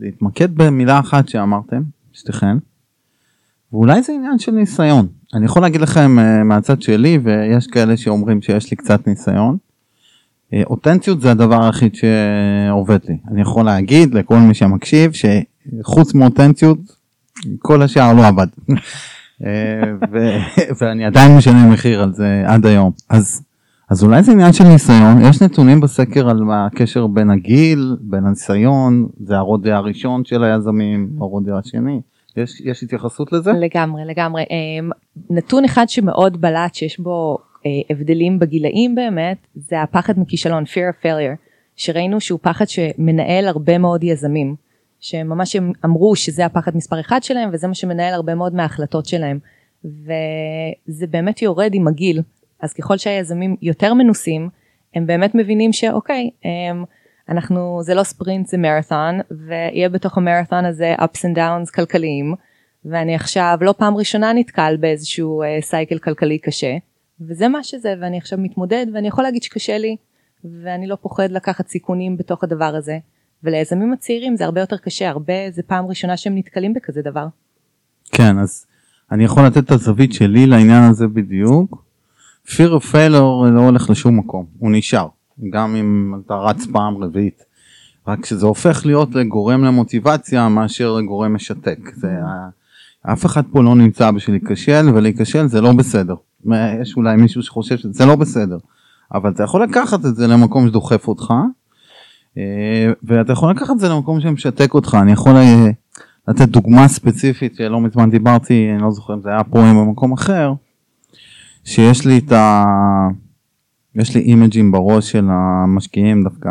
[0.01, 2.57] להתמקד במילה אחת שאמרתם, שתיכן,
[3.73, 5.07] ואולי זה עניין של ניסיון.
[5.35, 10.57] אני יכול להגיד לכם uh, מהצד שלי, ויש כאלה שאומרים שיש לי קצת ניסיון, uh,
[10.67, 13.17] אותנטיות זה הדבר היחיד שעובד לי.
[13.31, 16.79] אני יכול להגיד לכל מי שמקשיב שחוץ מאותנטיות,
[17.59, 18.47] כל השאר לא עבד.
[18.71, 19.45] uh,
[20.81, 22.93] ואני עדיין משלם מחיר על זה עד היום.
[23.09, 23.43] אז
[23.91, 29.09] אז אולי זה עניין של ניסיון, יש נתונים בסקר על הקשר בין הגיל, בין הניסיון,
[29.21, 31.11] זה הרודיה הראשון של היזמים.
[31.21, 32.01] הרודיה השני,
[32.37, 33.53] יש, יש התייחסות לזה?
[33.53, 34.43] לגמרי, לגמרי.
[34.43, 34.91] אמ,
[35.31, 41.05] נתון אחד שמאוד בלט שיש בו אה, הבדלים בגילאים באמת, זה הפחד מכישלון, fear of
[41.05, 41.37] failure,
[41.77, 44.55] שראינו שהוא פחד שמנהל הרבה מאוד יזמים,
[45.01, 49.39] שממש הם אמרו שזה הפחד מספר אחד שלהם וזה מה שמנהל הרבה מאוד מההחלטות שלהם.
[49.85, 52.23] וזה באמת יורד עם הגיל.
[52.63, 54.49] אז ככל שהיזמים יותר מנוסים,
[54.95, 56.85] הם באמת מבינים שאוקיי, הם,
[57.29, 62.35] אנחנו, זה לא ספרינט זה מרתון, ויהיה בתוך המרתון הזה ups and downs כלכליים,
[62.85, 66.77] ואני עכשיו לא פעם ראשונה נתקל באיזשהו uh, סייקל כלכלי קשה,
[67.21, 69.97] וזה מה שזה, ואני עכשיו מתמודד, ואני יכול להגיד שקשה לי,
[70.45, 72.99] ואני לא פוחד לקחת סיכונים בתוך הדבר הזה.
[73.45, 77.27] וליזמים הצעירים זה הרבה יותר קשה, הרבה, זה פעם ראשונה שהם נתקלים בכזה דבר.
[78.13, 78.67] כן, אז
[79.13, 81.92] אני יכול לתת את הזווית שלי לעניין הזה בדיוק.
[82.47, 85.09] Fear of failure לא הולך לשום מקום, הוא נשאר,
[85.51, 87.43] גם אם אתה רץ פעם רביעית.
[88.07, 91.79] רק שזה הופך להיות גורם למוטיבציה מאשר גורם משתק.
[91.95, 92.09] זה,
[93.03, 96.15] אף אחד פה לא נמצא בשביל להיכשל, ולהיכשל זה לא בסדר.
[96.83, 98.59] יש אולי מישהו שחושב שזה לא בסדר,
[99.15, 101.35] אבל אתה יכול לקחת את זה למקום שדוחף אותך,
[102.39, 104.97] אה, ואתה יכול לקחת את זה למקום שמשתק אותך.
[105.03, 105.71] אני יכול אה,
[106.29, 110.13] לתת דוגמה ספציפית שלא מזמן דיברתי, אני לא זוכר אם זה היה פה או במקום
[110.13, 110.53] אחר.
[111.65, 112.65] שיש לי את ה...
[113.95, 116.51] יש לי אימג'ים בראש של המשקיעים דווקא,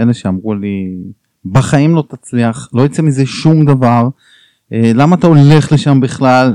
[0.00, 0.96] אלה שאמרו לי,
[1.44, 4.08] בחיים לא תצליח, לא יצא מזה שום דבר,
[4.72, 6.54] אה, למה אתה הולך לשם בכלל,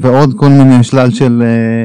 [0.00, 1.84] ועוד כל מיני שלל של, אה,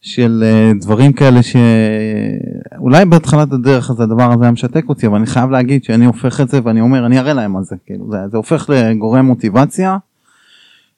[0.00, 5.26] של אה, דברים כאלה שאולי בהתחלת הדרך הזה הדבר הזה היה משתק אותי, אבל אני
[5.26, 8.18] חייב להגיד שאני הופך את זה ואני אומר, אני אראה להם מה זה, כאילו, זה,
[8.30, 9.96] זה הופך לגורם מוטיבציה.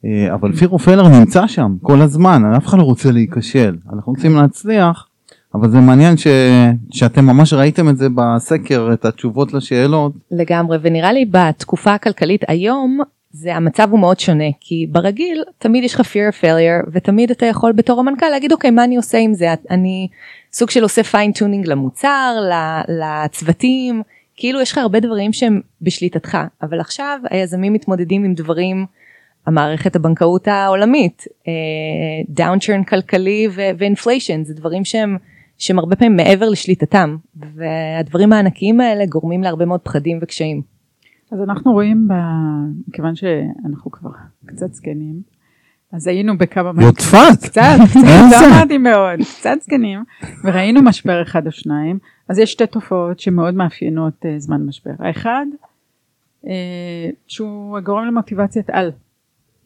[0.07, 4.37] אה, אבל פירו פלר נמצא שם כל הזמן, אף אחד לא רוצה להיכשל, אנחנו רוצים
[4.37, 5.09] להצליח,
[5.55, 6.27] אבל זה מעניין ש...
[6.91, 10.13] שאתם ממש ראיתם את זה בסקר, את התשובות לשאלות.
[10.31, 15.95] לגמרי, ונראה לי בתקופה הכלכלית היום, זה המצב הוא מאוד שונה, כי ברגיל תמיד יש
[15.95, 19.35] לך fear of failure, ותמיד אתה יכול בתור המנכ"ל להגיד אוקיי מה אני עושה עם
[19.35, 20.09] זה, אני
[20.53, 22.37] סוג של עושה fine tuning למוצר,
[22.89, 24.03] לצוותים,
[24.37, 28.87] כאילו יש לך הרבה דברים שהם בשליטתך, אבל עכשיו היזמים מתמודדים עם דברים
[29.47, 31.25] המערכת הבנקאות העולמית,
[32.29, 35.17] downturn כלכלי ו inflation, זה דברים שהם,
[35.59, 40.63] שהם הרבה פעמים מעבר לשליטתם, והדברים הענקיים האלה גורמים להרבה מאוד פחדים וקשיים.
[41.33, 42.13] אז אנחנו רואים, ב...
[42.89, 44.11] מכיוון שאנחנו כבר
[44.47, 45.37] קצת זקנים,
[45.93, 46.83] אז היינו בכמה...
[46.83, 47.17] יודפת!
[47.43, 50.05] קצת, קצת, אמרתי מאוד, קצת זקנים,
[50.45, 54.91] וראינו משבר אחד או שניים, אז יש שתי תופעות שמאוד מאפיינות uh, זמן משבר.
[54.99, 55.47] האחד,
[56.45, 56.49] uh,
[57.27, 58.91] שהוא גורם למוטיבציית על,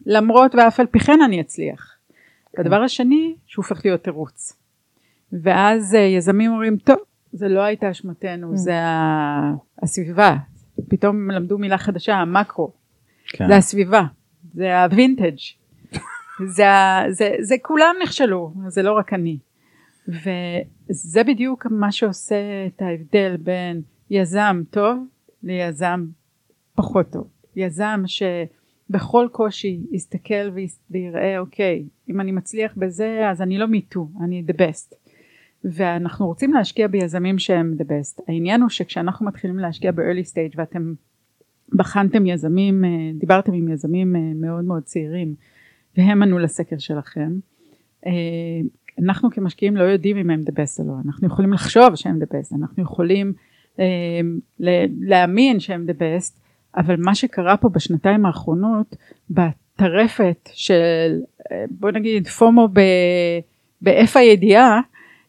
[0.05, 1.97] למרות ואף על פי כן אני אצליח.
[2.57, 4.57] והדבר השני, שהוא הופך להיות תירוץ.
[5.43, 6.97] ואז uh, יזמים אומרים, טוב,
[7.33, 8.55] זה לא הייתה אשמתנו, mm.
[8.55, 8.73] זה
[9.83, 10.35] הסביבה,
[10.89, 12.71] פתאום למדו מילה חדשה, המקרו,
[13.27, 13.47] כן.
[13.47, 14.03] זה הסביבה,
[14.53, 15.37] זה הווינטג',
[16.55, 16.65] זה,
[17.09, 19.37] זה, זה כולם נכשלו, זה לא רק אני.
[20.07, 22.35] וזה בדיוק מה שעושה
[22.67, 24.97] את ההבדל בין יזם טוב
[25.43, 26.05] ליזם
[26.75, 27.27] פחות טוב.
[27.55, 28.03] יזם
[28.91, 30.49] שבכל קושי יסתכל
[30.91, 34.95] ויראה אוקיי אם אני מצליח בזה אז אני לא מיטו אני the best.
[35.63, 38.23] ואנחנו רוצים להשקיע ביזמים שהם the best.
[38.27, 40.93] העניין הוא שכשאנחנו מתחילים להשקיע ב-early stage ואתם
[41.73, 45.35] בחנתם יזמים אה, דיברתם עם יזמים אה, מאוד מאוד צעירים
[45.97, 47.31] והם ענו לסקר שלכם
[48.05, 48.11] אה,
[48.99, 50.93] אנחנו כמשקיעים לא יודעים אם הם the best או לא.
[51.05, 52.55] אנחנו יכולים לחשוב שהם the best.
[52.55, 53.33] אנחנו יכולים
[54.99, 56.40] להאמין שהם the best
[56.77, 58.95] אבל מה שקרה פה בשנתיים האחרונות
[59.29, 61.19] בטרפת של
[61.69, 62.67] בוא נגיד פומו
[63.81, 64.79] באיפה הידיעה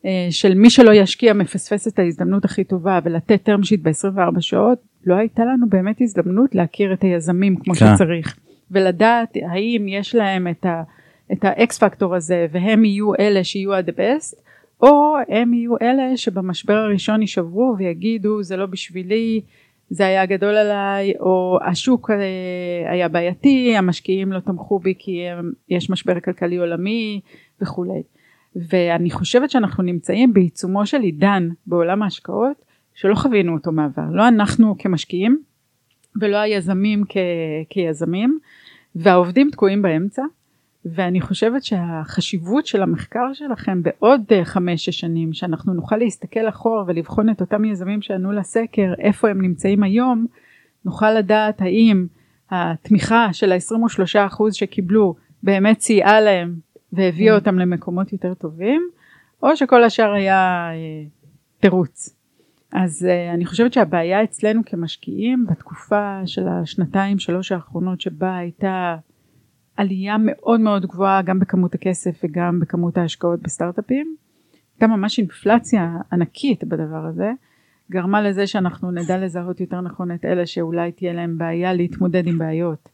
[0.06, 4.78] אה, של מי שלא ישקיע מפספס את ההזדמנות הכי טובה ולתת term sheet ב-24 שעות,
[5.06, 7.94] לא הייתה לנו באמת הזדמנות להכיר את היזמים כמו כן.
[7.94, 8.36] שצריך
[8.70, 10.82] ולדעת האם יש להם את, ה,
[11.32, 14.36] את האקס פקטור הזה והם יהיו אלה שיהיו ה-the best
[14.82, 19.40] או הם יהיו אלה שבמשבר הראשון יישברו ויגידו זה לא בשבילי
[19.90, 25.20] זה היה גדול עליי או השוק אה, היה בעייתי המשקיעים לא תמכו בי כי
[25.68, 27.20] יש משבר כלכלי עולמי
[27.60, 28.02] וכולי.
[28.56, 32.64] ואני חושבת שאנחנו נמצאים בעיצומו של עידן בעולם ההשקעות
[32.94, 34.02] שלא חווינו אותו מעבר.
[34.12, 35.42] לא אנחנו כמשקיעים
[36.20, 37.16] ולא היזמים כ-
[37.70, 38.38] כיזמים
[38.94, 40.22] והעובדים תקועים באמצע
[40.84, 47.30] ואני חושבת שהחשיבות של המחקר שלכם בעוד אה, חמש-שש שנים שאנחנו נוכל להסתכל אחורה ולבחון
[47.30, 50.26] את אותם יזמים שענו לסקר איפה הם נמצאים היום
[50.84, 52.06] נוכל לדעת האם
[52.50, 56.54] התמיכה של ה-23% שקיבלו באמת סייעה להם
[56.92, 57.38] והביאה mm.
[57.38, 58.82] אותם למקומות יותר טובים
[59.42, 61.04] או שכל השאר היה אה,
[61.60, 62.16] תירוץ.
[62.72, 68.96] אז אה, אני חושבת שהבעיה אצלנו כמשקיעים בתקופה של השנתיים שלוש האחרונות שבה הייתה
[69.76, 74.16] עלייה מאוד מאוד גבוהה גם בכמות הכסף וגם בכמות ההשקעות בסטארט-אפים.
[74.74, 77.32] הייתה ממש אינפלציה ענקית בדבר הזה,
[77.90, 82.38] גרמה לזה שאנחנו נדע לזהות יותר נכון את אלה שאולי תהיה להם בעיה להתמודד עם
[82.38, 82.88] בעיות.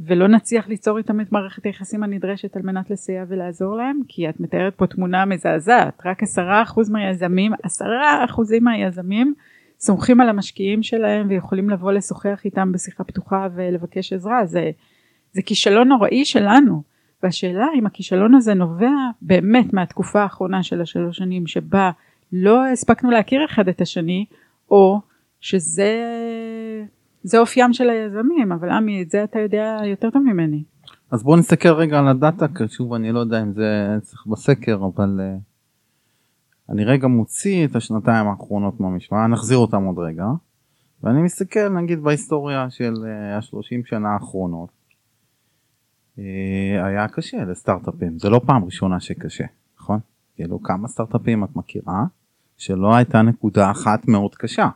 [0.00, 4.40] ולא נצליח ליצור איתם את מערכת היחסים הנדרשת על מנת לסייע ולעזור להם כי את
[4.40, 6.02] מתארת פה תמונה מזעזעת.
[6.04, 9.34] רק עשרה אחוז מהיזמים עשרה אחוזים מהיזמים
[9.80, 14.46] סומכים על המשקיעים שלהם ויכולים לבוא לשוחח איתם בשיחה פתוחה ולבקש עזרה.
[14.46, 14.70] זה
[15.32, 16.82] זה כישלון נוראי שלנו.
[17.22, 18.90] והשאלה אם הכישלון הזה נובע
[19.22, 21.90] באמת מהתקופה האחרונה של השלוש שנים שבה
[22.32, 24.24] לא הספקנו להכיר אחד את השני
[24.70, 25.00] או
[25.40, 25.92] שזה
[27.22, 28.52] זה אופיים של היזמים.
[28.52, 30.62] אבל עמי את זה אתה יודע יותר טוב ממני.
[31.10, 35.20] אז בוא נסתכל רגע על הדאטה שוב אני לא יודע אם זה צריך בסקר אבל
[35.20, 40.24] uh, אני רגע מוציא את השנתיים האחרונות מהמשוואה נחזיר אותם עוד רגע.
[41.02, 44.68] ואני מסתכל נגיד בהיסטוריה של uh, השלושים שנה האחרונות.
[44.68, 44.77] אה,
[46.84, 49.44] היה קשה לסטארט-אפים זה לא פעם ראשונה שקשה
[49.80, 49.98] נכון?
[50.36, 52.04] כאילו כמה סטארט-אפים את מכירה
[52.58, 54.68] שלא הייתה נקודה אחת מאוד קשה.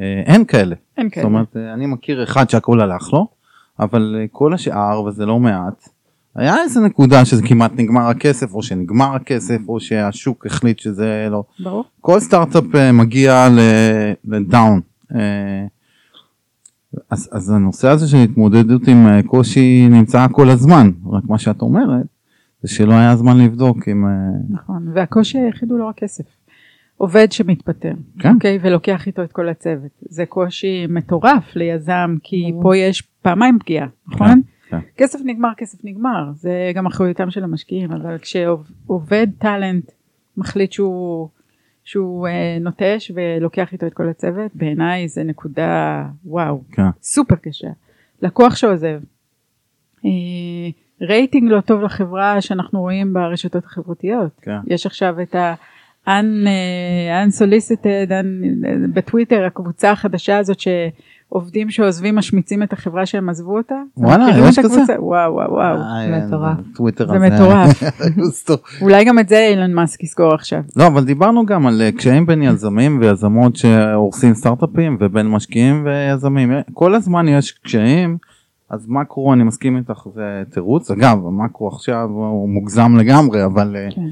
[0.00, 0.76] אה, אין כאלה.
[0.96, 1.22] אין כאלה.
[1.22, 3.28] זאת אומרת אה, אני מכיר אחד שהכל הלך לו
[3.80, 5.88] אבל כל השאר וזה לא מעט
[6.34, 11.44] היה איזה נקודה שזה כמעט נגמר הכסף או שנגמר הכסף או שהשוק החליט שזה לא.
[11.60, 11.84] ברור.
[12.00, 13.48] כל סטארט-אפ מגיע
[14.24, 14.80] לדאון.
[17.10, 21.62] אז, אז הנושא הזה של התמודדות עם אה, קושי נמצא כל הזמן, רק מה שאת
[21.62, 22.06] אומרת
[22.62, 24.06] זה שלא היה זמן לבדוק אם...
[24.06, 24.10] אה,
[24.50, 26.24] נכון, והקושי היחיד הוא לא רק כסף.
[26.96, 28.34] עובד שמתפטר, כן.
[28.34, 29.90] אוקיי, ולוקח איתו את כל הצוות.
[30.00, 34.28] זה קושי מטורף ליזם, כי פה יש פעמיים פגיעה, נכון?
[34.28, 34.78] כן, כן.
[34.96, 39.90] כסף נגמר, כסף נגמר, זה גם אחריותם של המשקיעים, אבל כשעובד טאלנט
[40.36, 41.28] מחליט שהוא
[41.90, 46.82] שהוא uh, נוטש ולוקח איתו את כל הצוות בעיניי זה נקודה וואו כן.
[47.02, 47.68] סופר קשה
[48.22, 49.00] לקוח שעוזב
[49.98, 50.06] uh,
[51.00, 54.56] rating לא טוב לחברה שאנחנו רואים ברשתות החברתיות כן.
[54.66, 55.54] יש עכשיו את ה...
[56.06, 58.26] un, uh, unsolicited un,
[58.94, 60.60] בטוויטר הקבוצה החדשה הזאת
[61.32, 63.74] עובדים שעוזבים משמיצים את החברה שהם עזבו אותה?
[63.96, 64.82] וואלה, יש כזה?
[64.98, 65.76] וואו וואו וואו.
[65.76, 66.56] אה, מטורף.
[66.74, 67.18] טוויטר זה.
[67.18, 67.82] מטורף.
[68.82, 70.60] אולי גם את זה אילן מאסק יסגור עכשיו.
[70.76, 76.52] לא אבל דיברנו גם על אה, קשיים בין יזמים ויזמות שהורסים סטארט-אפים ובין משקיעים ויזמים
[76.72, 78.18] כל הזמן יש קשיים
[78.70, 83.88] אז מקרו אני מסכים איתך זה תירוץ אגב המקרו עכשיו הוא מוגזם לגמרי אבל אה,
[83.94, 84.02] כן.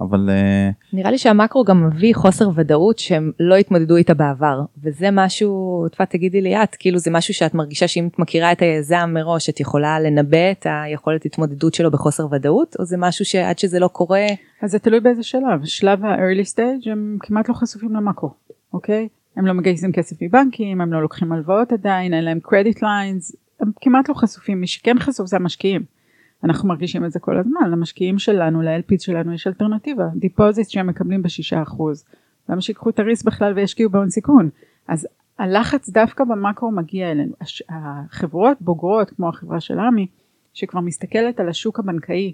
[0.00, 5.08] אבל אה, נראה לי שהמקרו גם מביא חוסר ודאות שהם לא התמודדו איתה בעבר וזה
[5.12, 9.10] משהו, תפת תגידי לי את, כאילו זה משהו שאת מרגישה שאם את מכירה את היזם
[9.14, 13.78] מראש את יכולה לנבא את היכולת התמודדות שלו בחוסר ודאות או זה משהו שעד שזה
[13.78, 14.26] לא קורה
[14.62, 15.64] אז זה תלוי באיזה שלב.
[15.64, 18.30] שלב ה-early stage הם כמעט לא חשופים למאקרו,
[18.72, 19.08] אוקיי?
[19.36, 23.70] הם לא מגייסים כסף מבנקים, הם לא לוקחים הלוואות עדיין, אין להם credit lines, הם
[23.80, 24.60] כמעט לא חשופים.
[24.60, 25.99] מי שכן חשוף זה המשקיעים.
[26.44, 31.22] אנחנו מרגישים את זה כל הזמן, למשקיעים שלנו, ל-LPs שלנו יש אלטרנטיבה, deposit שהם מקבלים
[31.22, 32.04] בשישה אחוז.
[32.48, 34.48] למה שיקחו את ה risk בכלל וישקיעו בהון סיכון?
[34.88, 37.32] אז הלחץ דווקא במאקרו מגיע אלינו.
[37.68, 40.06] החברות בוגרות כמו החברה של עמי,
[40.54, 42.32] שכבר מסתכלת על השוק הבנקאי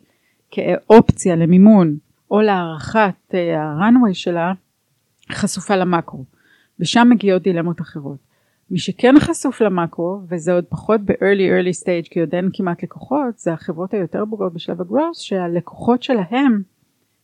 [0.50, 1.96] כאופציה למימון
[2.30, 4.52] או להערכת אה, ה-runway שלה,
[5.32, 6.24] חשופה למאקרו.
[6.80, 8.25] ושם מגיעות דילמות אחרות.
[8.70, 13.38] מי שכן חשוף למאקרו, וזה עוד פחות ב-early early stage, כי עוד אין כמעט לקוחות,
[13.38, 16.62] זה החברות היותר בוגרות בשלב ה-growth, שהלקוחות שלהם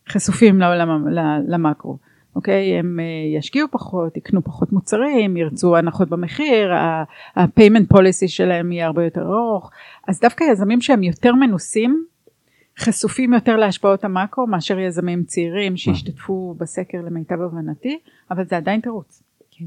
[0.09, 1.07] חשופים לעולם,
[1.47, 1.97] למאקרו.
[2.35, 8.85] אוקיי, הם אה, ישקיעו פחות, יקנו פחות מוצרים, ירצו הנחות במחיר, ה-payment policy שלהם יהיה
[8.85, 9.71] הרבה יותר ארוך,
[10.07, 12.05] אז דווקא יזמים שהם יותר מנוסים,
[12.79, 17.99] חשופים יותר להשפעות המאקרו מאשר יזמים צעירים שהשתתפו בסקר למיטב הבנתי,
[18.31, 19.23] אבל זה עדיין תירוץ,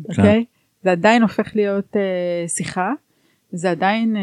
[0.08, 0.44] אוקיי?
[0.87, 2.92] זה עדיין הופך להיות uh, שיחה,
[3.51, 4.20] זה עדיין, uh,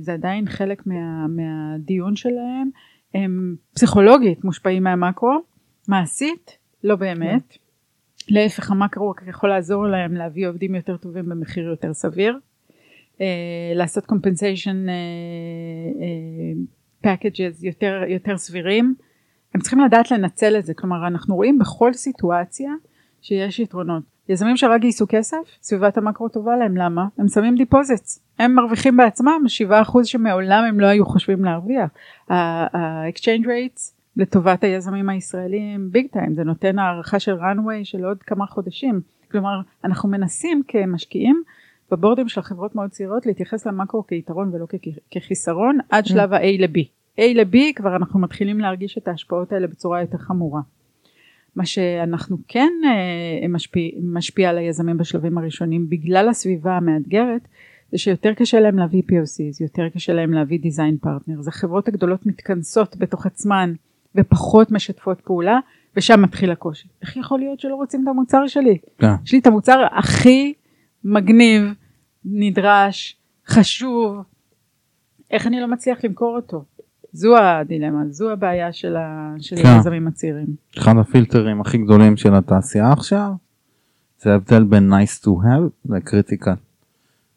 [0.00, 2.70] זה עדיין חלק מה, מהדיון שלהם,
[3.14, 5.42] הם פסיכולוגית מושפעים מהמאקרו,
[5.88, 7.56] מעשית לא באמת,
[8.28, 12.38] להפך המאקרו רק יכול לעזור להם להביא עובדים יותר טובים במחיר יותר סביר,
[13.14, 13.18] uh,
[13.74, 15.96] לעשות compensation uh,
[17.06, 18.94] packages יותר, יותר סבירים,
[19.54, 22.72] הם צריכים לדעת לנצל את זה, כלומר אנחנו רואים בכל סיטואציה
[23.22, 24.15] שיש יתרונות.
[24.28, 27.06] יזמים שרק גייסו כסף, סביבת המקרו טובה להם, למה?
[27.18, 31.90] הם שמים deposits, הם מרוויחים בעצמם 7% שמעולם הם לא היו חושבים להרוויח.
[32.30, 38.46] ה-exchange rates לטובת היזמים הישראלים big time, זה נותן הערכה של runway של עוד כמה
[38.46, 39.00] חודשים.
[39.30, 41.42] כלומר, אנחנו מנסים כמשקיעים
[41.90, 44.66] בבורדים של חברות מאוד צעירות להתייחס למקרו כיתרון ולא
[45.10, 46.84] כחיסרון עד שלב ה-A ל-B.
[47.20, 50.60] A ל-B כבר אנחנו מתחילים להרגיש את ההשפעות האלה בצורה יותר חמורה.
[51.56, 57.48] מה שאנחנו כן אה, משפיע, משפיע על היזמים בשלבים הראשונים בגלל הסביבה המאתגרת
[57.92, 62.96] זה שיותר קשה להם להביא POCs, יותר קשה להם להביא דיזיין פרטנר, החברות הגדולות מתכנסות
[62.96, 63.74] בתוך עצמן
[64.14, 65.58] ופחות משתפות פעולה
[65.96, 66.88] ושם מתחיל הקושי.
[67.02, 68.78] איך יכול להיות שלא רוצים את המוצר שלי?
[68.98, 69.06] כן.
[69.24, 70.54] יש לי את המוצר הכי
[71.04, 71.62] מגניב,
[72.24, 73.16] נדרש,
[73.46, 74.16] חשוב,
[75.30, 76.64] איך אני לא מצליח למכור אותו?
[77.16, 79.34] זו הדילמה, זו הבעיה של, ה...
[79.38, 79.68] של כן.
[79.68, 80.46] היזמים הצעירים.
[80.78, 83.32] אחד הפילטרים הכי גדולים של התעשייה עכשיו
[84.18, 86.54] זה ההבדל בין nice to have לקריטיקל.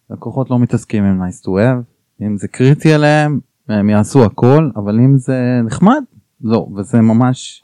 [0.09, 1.83] לקוחות לא מתעסקים עם nice to have
[2.21, 3.39] אם זה קריטי עליהם
[3.69, 6.03] הם יעשו הכל אבל אם זה נחמד
[6.41, 7.61] לא וזה ממש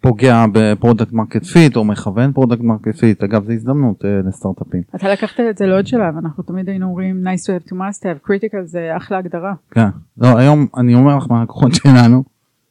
[0.00, 4.82] פוגע ב-product market fit או מכוון product market fit אגב זה הזדמנות אה, לסטארט-אפים.
[4.96, 8.02] אתה לקחת את זה לעוד שלב, אנחנו תמיד היינו אומרים nice to have to must
[8.02, 9.54] have, critical זה אחלה הגדרה.
[9.70, 9.88] כן.
[10.18, 12.24] לא היום אני אומר לך מהלקוחות שלנו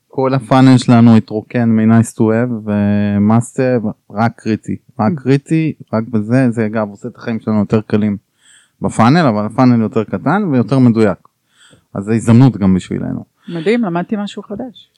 [0.07, 6.51] כל ה-funnel שלנו התרוקן מ-nice to have ו-must have רק קריטי רק קריטי רק בזה
[6.51, 8.17] זה אגב עושה את החיים שלנו יותר קלים
[8.81, 11.17] בפאנל אבל הפאנל יותר קטן ויותר מדויק.
[11.93, 13.23] אז זו הזדמנות גם בשבילנו.
[13.49, 14.91] מדהים, למדתי משהו חדש.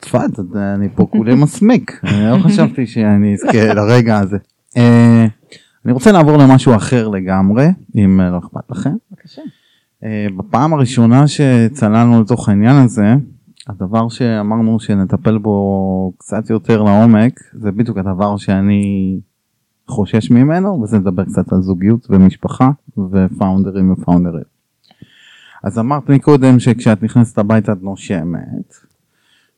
[0.00, 4.38] צפת אני פה כולי מסמיק אני לא חשבתי שאני אזכה לרגע הזה.
[4.76, 5.26] אה,
[5.84, 7.66] אני רוצה לעבור למשהו אחר לגמרי
[7.96, 8.94] אם אה, לא אכפת לכם.
[9.10, 9.42] בבקשה.
[10.04, 13.14] אה, בפעם הראשונה שצללנו לתוך העניין הזה
[13.68, 19.16] הדבר שאמרנו שנטפל בו קצת יותר לעומק זה בדיוק הדבר שאני
[19.88, 22.70] חושש ממנו וזה לדבר קצת על זוגיות ומשפחה
[23.10, 24.44] ופאונדרים ופאונדרים.
[25.64, 28.74] אז אמרת מקודם שכשאת נכנסת הביתה את נושמת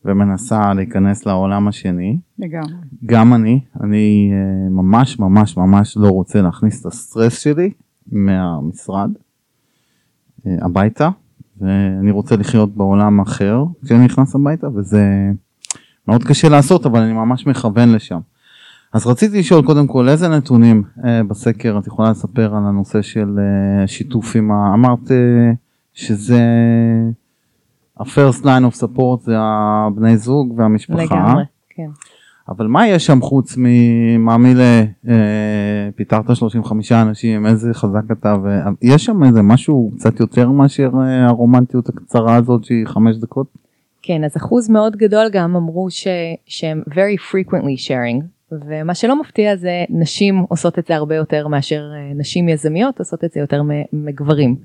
[0.07, 2.73] ומנסה להיכנס לעולם השני לגמרי.
[3.07, 7.71] גם אני אני אה, ממש ממש ממש לא רוצה להכניס את הסטרס שלי
[8.12, 9.11] מהמשרד
[10.47, 11.09] אה, הביתה
[11.61, 15.31] ואני רוצה לחיות בעולם אחר כשאני נכנס הביתה וזה
[16.09, 18.18] מאוד קשה לעשות אבל אני ממש מכוון לשם.
[18.93, 23.39] אז רציתי לשאול קודם כל איזה נתונים אה, בסקר את יכולה לספר על הנושא של
[23.39, 24.74] אה, שיתוף עם ה...
[24.74, 25.53] אמרת אה,
[25.95, 26.41] שזה
[28.01, 31.03] ה-first line of support זה הבני זוג והמשפחה.
[31.03, 31.88] לגמרי, כן.
[32.49, 38.36] אבל מה יש שם חוץ ממאמילה, אה, פיטרת 35 אנשים, איזה חזק אתה,
[38.82, 43.47] ויש שם איזה משהו קצת יותר מאשר אה, הרומנטיות הקצרה הזאת שהיא חמש דקות?
[44.03, 46.07] כן, אז אחוז מאוד גדול גם אמרו ש,
[46.47, 51.82] שהם very frequently sharing, ומה שלא מפתיע זה נשים עושות את זה הרבה יותר מאשר
[51.97, 54.57] אה, נשים יזמיות עושות את זה יותר מגברים.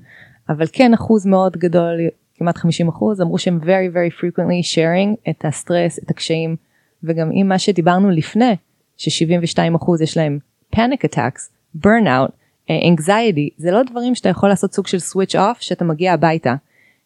[0.48, 1.98] אבל כן אחוז מאוד גדול,
[2.36, 6.56] כמעט 50 אחוז, אמרו שהם very very frequently sharing את הסטרס, את הקשיים.
[7.04, 8.56] וגם עם מה שדיברנו לפני,
[8.96, 10.38] ש-72% יש להם
[10.76, 11.40] panic attacks,
[11.84, 12.32] burnout,
[12.70, 16.54] אה, anxiety, זה לא דברים שאתה יכול לעשות סוג של switch off שאתה מגיע הביתה.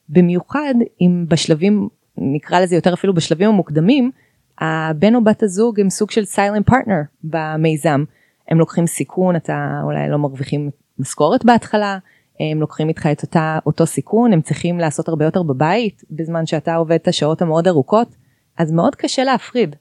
[0.09, 4.11] במיוחד אם בשלבים, נקרא לזה יותר אפילו בשלבים המוקדמים,
[4.59, 8.05] הבן או בת הזוג הם סוג של silent partner במיזם.
[8.49, 11.99] הם לוקחים סיכון, אתה אולי לא מרוויחים משכורת בהתחלה,
[12.41, 16.75] הם לוקחים איתך את אותה, אותו סיכון, הם צריכים לעשות הרבה יותר בבית, בזמן שאתה
[16.75, 18.17] עובד את השעות המאוד ארוכות,
[18.59, 19.77] אז מאוד קשה להפריד.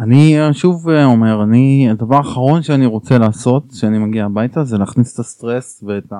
[0.00, 4.78] אני אה, שוב אה, אומר, אני, הדבר האחרון שאני רוצה לעשות כשאני מגיע הביתה זה
[4.78, 6.16] להכניס את הסטרס ואת ה,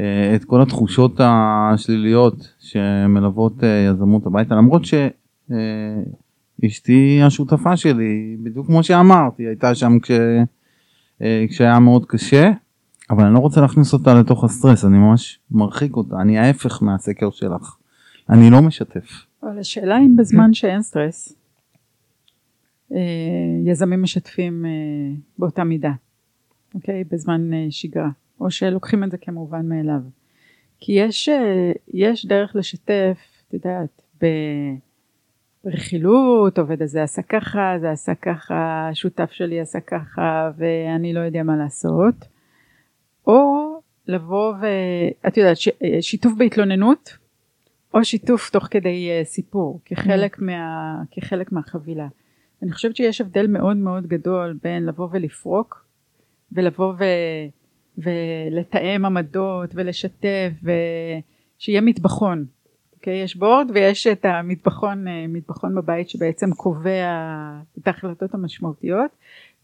[0.00, 4.82] אה, את כל התחושות השליליות שמלוות יזמות הביתה, למרות
[6.64, 10.10] שאשתי השותפה שלי, בדיוק כמו שאמרתי, הייתה שם כש,
[11.48, 12.52] כשהיה מאוד קשה,
[13.10, 17.30] אבל אני לא רוצה להכניס אותה לתוך הסטרס, אני ממש מרחיק אותה, אני ההפך מהסקר
[17.30, 17.76] שלך,
[18.30, 19.26] אני לא משתף.
[19.42, 21.32] אבל השאלה אם בזמן שאין סטרס,
[22.92, 22.98] אה,
[23.64, 24.70] יזמים משתפים אה,
[25.38, 25.92] באותה מידה,
[26.74, 27.04] אוקיי?
[27.10, 28.08] בזמן אה, שגרה,
[28.40, 30.00] או שלוקחים את זה כמובן מאליו.
[30.80, 31.28] כי יש,
[31.94, 34.02] יש דרך לשתף, את יודעת,
[35.64, 41.42] ברכילות, עובד הזה עשה ככה, זה עשה ככה, שותף שלי עשה ככה, ואני לא יודע
[41.42, 42.35] מה לעשות.
[43.26, 43.66] או
[44.06, 45.56] לבוא ואת יודעת,
[46.00, 47.16] שיתוף בהתלוננות,
[47.94, 52.08] או שיתוף תוך כדי סיפור, כחלק, מה, כחלק מהחבילה.
[52.62, 55.86] אני חושבת שיש הבדל מאוד מאוד גדול בין לבוא ולפרוק
[56.52, 57.04] ולבוא ו...
[57.98, 62.46] ולתאם עמדות ולשתף ושיהיה מטבחון.
[62.46, 63.22] Okay, אוקיי?
[63.22, 67.06] יש בורד ויש את המטבחון אה, מטבחון בבית שבעצם קובע
[67.78, 69.10] את ההחלטות המשמעותיות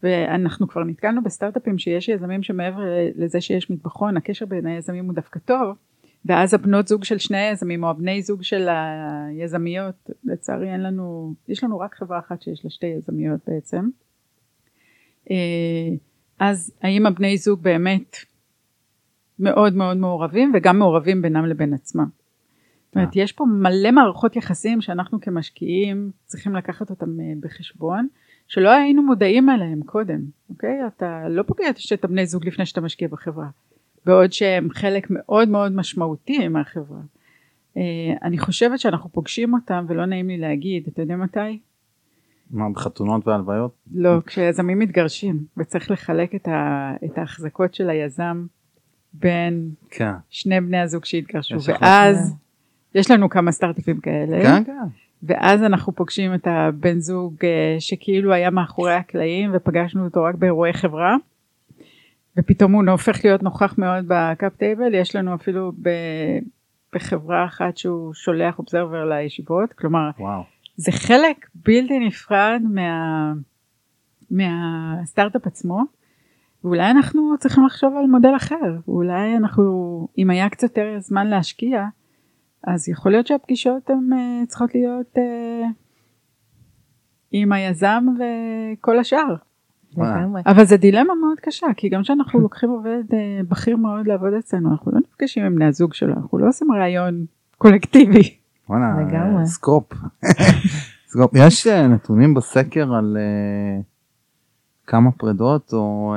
[0.03, 2.81] ואנחנו כבר נתקלנו בסטארט-אפים שיש יזמים שמעבר
[3.15, 5.75] לזה שיש מטבחון הקשר בין היזמים הוא דווקא טוב
[6.25, 11.63] ואז הבנות זוג של שני היזמים או הבני זוג של היזמיות לצערי אין לנו יש
[11.63, 13.89] לנו רק חברה אחת שיש לה שתי יזמיות בעצם.
[15.31, 15.35] אה,
[16.39, 18.17] אז האם הבני זוג באמת
[19.39, 22.07] מאוד מאוד מעורבים וגם מעורבים בינם לבין עצמם.
[22.85, 28.07] זאת אומרת יש פה מלא מערכות יחסים שאנחנו כמשקיעים צריכים לקחת אותם אה, בחשבון
[28.47, 33.07] שלא היינו מודעים אליהם קודם אוקיי אתה לא פוגש את הבני זוג לפני שאתה משקיע
[33.07, 33.47] בחברה
[34.05, 36.99] בעוד שהם חלק מאוד מאוד משמעותי מהחברה.
[37.73, 37.77] Uh,
[38.23, 41.59] אני חושבת שאנחנו פוגשים אותם ולא נעים לי להגיד, אתה יודע מתי?
[42.51, 43.71] מה, בחתונות והלוויות?
[43.93, 48.45] לא, כשיזמים מתגרשים וצריך לחלק את, ה, את ההחזקות של היזם
[49.13, 50.11] בין כן.
[50.29, 52.35] שני בני הזוג שהתגרשו, ואז
[52.95, 54.41] יש לנו כמה סטארט-אפים כאלה.
[54.41, 55.02] כן, כן.
[55.23, 57.45] ואז אנחנו פוגשים את הבן זוג uh,
[57.79, 61.15] שכאילו היה מאחורי הקלעים ופגשנו אותו רק באירועי חברה.
[62.37, 65.89] ופתאום הוא הופך להיות נוכח מאוד בקאפ טייבל, יש לנו אפילו ב,
[66.95, 70.41] בחברה אחת שהוא שולח אובזרבר לישיבות, כלומר וואו.
[70.77, 73.33] זה חלק בלתי נפרד מה,
[74.31, 75.81] מהסטארט-אפ עצמו,
[76.63, 81.85] ואולי אנחנו צריכים לחשוב על מודל אחר, אולי אנחנו, אם היה קצת יותר זמן להשקיע,
[82.67, 85.65] אז יכול להיות שהפגישות הן uh, צריכות להיות uh,
[87.31, 89.35] עם היזם וכל השאר.
[90.45, 94.71] אבל זה דילמה מאוד קשה כי גם כשאנחנו לוקחים עובד אה, בכיר מאוד לעבוד אצלנו
[94.71, 97.25] אנחנו לא נפגשים עם בני הזוג שלו אנחנו לא עושים רעיון
[97.57, 98.37] קולקטיבי.
[99.07, 99.45] לגמרי.
[99.45, 99.93] סקופ.
[101.11, 101.31] סקופ.
[101.35, 103.17] יש אה, נתונים בסקר על
[104.87, 106.15] כמה פרידות או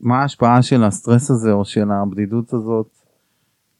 [0.00, 2.97] מה ההשפעה של הסטרס הזה או של הבדידות הזאת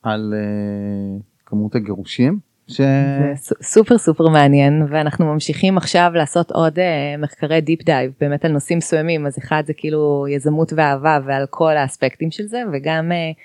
[0.08, 2.38] על uh, כמות הגירושים?
[2.68, 2.76] ש...
[2.76, 3.32] זה
[3.62, 8.78] סופר סופר מעניין ואנחנו ממשיכים עכשיו לעשות עוד uh, מחקרי deep dive באמת על נושאים
[8.78, 13.38] מסוימים אז אחד זה כאילו יזמות ואהבה ועל כל האספקטים של זה וגם uh,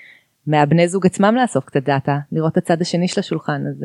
[0.46, 3.84] מהבני זוג עצמם לאסוף קצת דאטה לראות את הצד השני של השולחן אז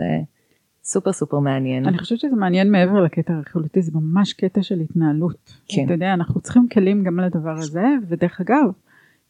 [0.83, 1.85] סופר סופר מעניין.
[1.85, 5.53] אני חושבת שזה מעניין מעבר לקטע הרכילותי זה ממש קטע של התנהלות.
[5.67, 5.85] כן.
[5.85, 8.65] אתה יודע אנחנו צריכים כלים גם לדבר הזה ודרך אגב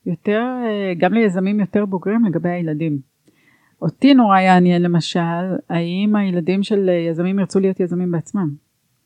[0.06, 0.44] יותר
[0.98, 3.00] גם ליזמים יותר בוגרים לגבי הילדים.
[3.82, 8.50] אותי נורא יעניין למשל, האם הילדים של יזמים ירצו להיות יזמים בעצמם,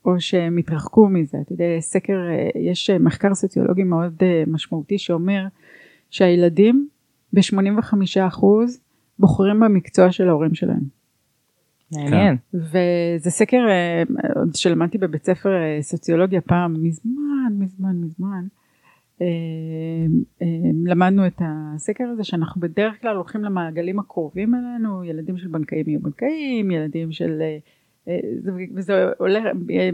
[0.04, 1.38] או שהם יתרחקו מזה.
[1.40, 2.18] אתה יודע, סקר,
[2.54, 5.46] יש מחקר סוציולוגי מאוד אה, משמעותי שאומר
[6.10, 6.88] שהילדים
[7.32, 8.44] ב-85%
[9.18, 11.04] בוחרים במקצוע של ההורים שלהם.
[11.92, 12.36] מעניין.
[12.54, 14.02] וזה סקר, אה,
[14.34, 18.44] עוד שלמדתי בבית ספר אה, סוציולוגיה פעם, מזמן, מזמן, מזמן.
[19.20, 19.26] אה,
[20.42, 20.46] אה,
[20.84, 26.00] למדנו את הסקר הזה שאנחנו בדרך כלל הולכים למעגלים הקרובים אלינו, ילדים של בנקאים יהיו
[26.00, 27.38] בנקאים, ילדים של...
[27.40, 27.58] אה,
[28.08, 29.06] אה, זה- וזה
[29.70, 29.90] אה,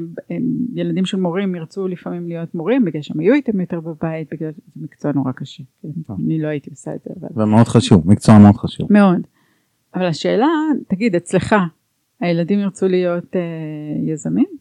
[0.75, 4.63] ילדים של מורים ירצו לפעמים להיות מורים בגלל שהם היו איתם יותר בבית, בגלל שזה
[4.85, 5.63] מקצוע נורא קשה.
[5.83, 5.89] כן?
[6.27, 7.43] אני לא הייתי עושה את זה, אבל...
[7.43, 8.93] ומאוד חשוב, מקצוע מאוד חשוב.
[8.93, 9.21] מאוד.
[9.95, 10.49] אבל השאלה,
[10.89, 11.55] תגיד, אצלך,
[12.21, 13.41] הילדים ירצו להיות אה,
[14.13, 14.60] יזמים?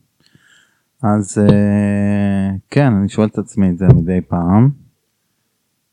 [1.04, 4.70] אז אה, כן, אני שואל את עצמי את זה מדי פעם.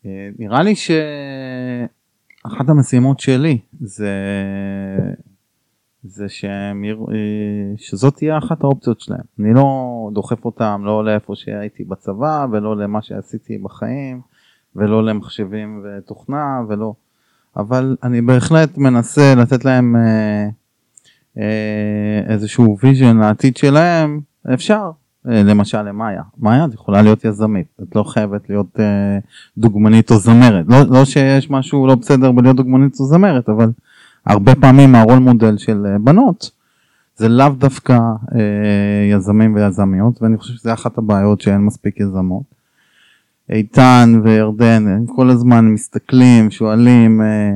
[0.07, 4.13] אה, נראה לי שאחת המשימות שלי זה,
[6.05, 9.25] זה שהם אה, שזאת תהיה אחת האופציות שלהם.
[9.41, 14.21] אני לא דוחף אותם לא לאיפה שהייתי בצבא ולא למה שעשיתי בחיים
[14.77, 16.95] ולא למחשבים ותוכנה ולא,
[17.57, 20.49] אבל אני בהחלט מנסה לתת להם אה,
[21.39, 24.21] אה, איזשהו vision לעתיד שלהם,
[24.55, 24.91] אפשר.
[25.29, 29.19] אה, למשל למאיה, מאיה את יכולה להיות יזמית, את לא חייבת להיות אה,
[29.59, 33.71] דוגמנית או זמרת, לא, לא שיש משהו לא בסדר בלהיות דוגמנית או זמרת, אבל
[34.27, 36.51] הרבה פעמים הרול מודל של אה, בנות
[37.17, 37.99] זה לאו דווקא
[38.35, 42.43] אה, יזמים ויזמיות, ואני חושב שזה אחת הבעיות שאין מספיק יזמות.
[43.51, 47.51] איתן וירדן הם כל הזמן מסתכלים, שואלים, אה,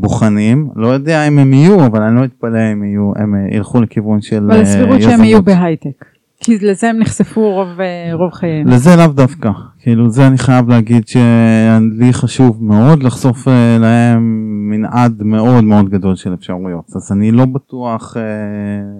[0.00, 3.80] בוחנים, לא יודע אם הם יהיו, אבל אני לא אתפלא אם יהיו, הם אה, ילכו
[3.80, 5.44] לכיוון של אבל אה, הסבירות שהם יהיו יזמות.
[5.44, 6.04] בהייטק.
[6.40, 8.68] כי לזה הם נחשפו רוב, אה, רוב חייהם.
[8.68, 15.22] לזה לאו דווקא, כאילו זה אני חייב להגיד שלי חשוב מאוד לחשוף אה, להם מנעד
[15.22, 18.22] מאוד מאוד גדול של אפשרויות, אז אני לא בטוח אה,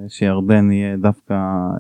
[0.09, 1.35] שירדן יהיה דווקא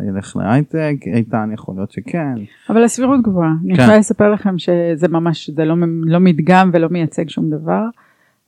[0.09, 2.34] ילך להייטק, איתן יכול להיות שכן,
[2.70, 3.53] אבל הסבירות גבוהה.
[3.64, 3.82] אני כן.
[3.82, 7.82] יכולה לספר לכם שזה ממש, זה לא, לא מדגם ולא מייצג שום דבר,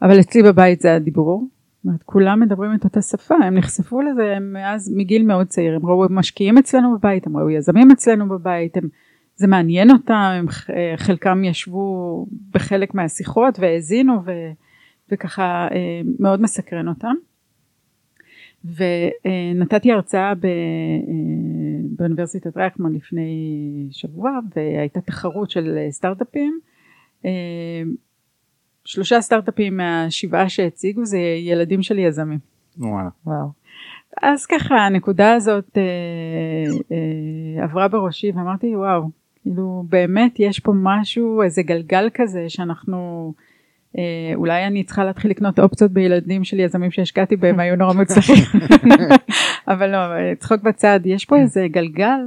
[0.02, 1.46] אבל אצלי בבית זה הדיבור.
[1.80, 5.76] זאת אומרת, כולם מדברים את אותה שפה, הם נחשפו לזה הם מאז מגיל מאוד צעיר,
[5.76, 8.88] הם ראו משקיעים אצלנו בבית, הם ראו יזמים אצלנו בבית, הם,
[9.36, 14.32] זה מעניין אותם, הם, אה, חלקם ישבו בחלק מהשיחות והאזינו ו,
[15.12, 17.14] וככה אה, מאוד מסקרן אותם.
[18.64, 20.50] ונתתי הרצאה ב, אה,
[21.96, 26.60] באוניברסיטת רייכמן לפני שבוע והייתה תחרות של סטארט-אפים.
[28.90, 32.38] אה, שלושה סטארט-אפים מהשבעה שהציגו זה ילדים של יזמים.
[32.78, 33.08] וואלה.
[33.26, 33.60] וואו.
[34.22, 35.82] אז ככה הנקודה הזאת אה,
[36.92, 39.10] אה, עברה בראשי ואמרתי וואו,
[39.42, 43.32] כאילו באמת יש פה משהו, איזה גלגל כזה שאנחנו,
[43.98, 48.44] אה, אולי אני צריכה להתחיל לקנות אופציות בילדים של יזמים שהשקעתי בהם, היו נורא מוצלחים.
[49.68, 52.20] אבל לא, צחוק בצד, יש פה איזה גלגל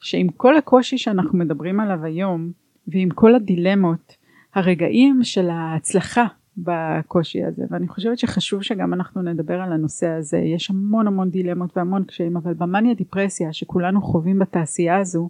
[0.00, 2.50] שעם כל הקושי שאנחנו מדברים עליו היום,
[2.88, 4.16] ועם כל הדילמות,
[4.54, 6.26] הרגעים של ההצלחה
[6.56, 11.76] בקושי הזה, ואני חושבת שחשוב שגם אנחנו נדבר על הנושא הזה, יש המון המון דילמות
[11.76, 15.28] והמון קשיים, אבל במאניה דיפרסיה שכולנו חווים בתעשייה הזו,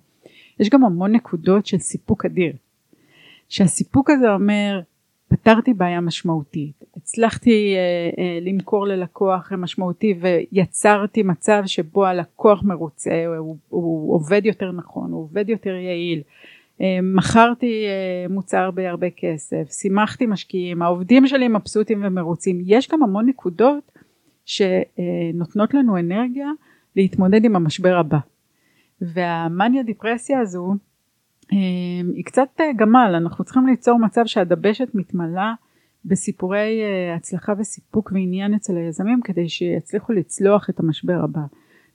[0.61, 2.53] יש גם המון נקודות של סיפוק אדיר.
[3.49, 4.81] שהסיפוק הזה אומר,
[5.29, 13.57] פתרתי בעיה משמעותית, הצלחתי אה, אה, למכור ללקוח משמעותי ויצרתי מצב שבו הלקוח מרוצה, הוא,
[13.69, 16.25] הוא עובד יותר נכון, הוא עובד יותר יעיל, אה,
[17.03, 23.93] מכרתי אה, מוצר בהרבה כסף, שימחתי משקיעים, העובדים שלי מבסוטים ומרוצים, יש גם המון נקודות
[24.45, 26.49] שנותנות לנו אנרגיה
[26.97, 28.19] להתמודד עם המשבר הבא.
[29.01, 30.75] והמאניה דיפרסיה הזו
[31.53, 31.59] אה,
[32.15, 35.55] היא קצת אה, גמל, אנחנו צריכים ליצור מצב שהדבשת מתמלאה
[36.05, 41.41] בסיפורי אה, הצלחה וסיפוק ועניין אצל היזמים כדי שיצליחו לצלוח את המשבר הבא.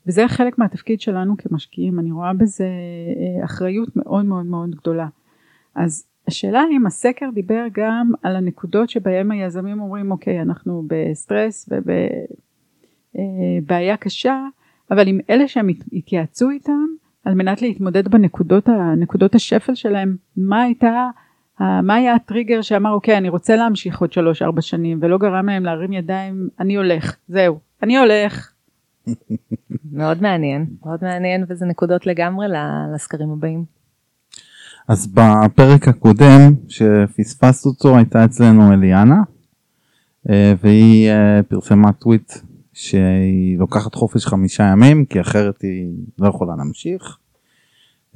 [0.08, 5.08] וזה חלק מהתפקיד שלנו כמשקיעים, אני רואה בזה אה, אחריות מאוד מאוד מאוד גדולה.
[5.76, 11.70] אז השאלה אם הסקר דיבר גם על הנקודות שבהם היזמים אומרים אוקיי אנחנו בסטרס
[13.16, 14.44] ובבעיה קשה,
[14.92, 16.86] אבל עם אלה שהם התייעצו איתם
[17.26, 21.10] על מנת להתמודד בנקודות נקודות השפל שלהם, מה הייתה,
[21.60, 25.64] מה היה הטריגר שאמר אוקיי אני רוצה להמשיך עוד שלוש ארבע שנים ולא גרם להם
[25.64, 28.52] להרים ידיים אני הולך זהו אני הולך
[29.92, 32.48] מאוד מעניין, מאוד מעניין וזה נקודות לגמרי
[32.94, 33.78] לסקרים הבאים.
[34.88, 39.22] אז בפרק הקודם שפספסת אותו הייתה אצלנו אליאנה
[40.30, 42.34] אה, והיא אה, פרסמה טוויט
[42.74, 47.18] שהיא לוקחת חופש חמישה ימים כי אחרת היא לא יכולה להמשיך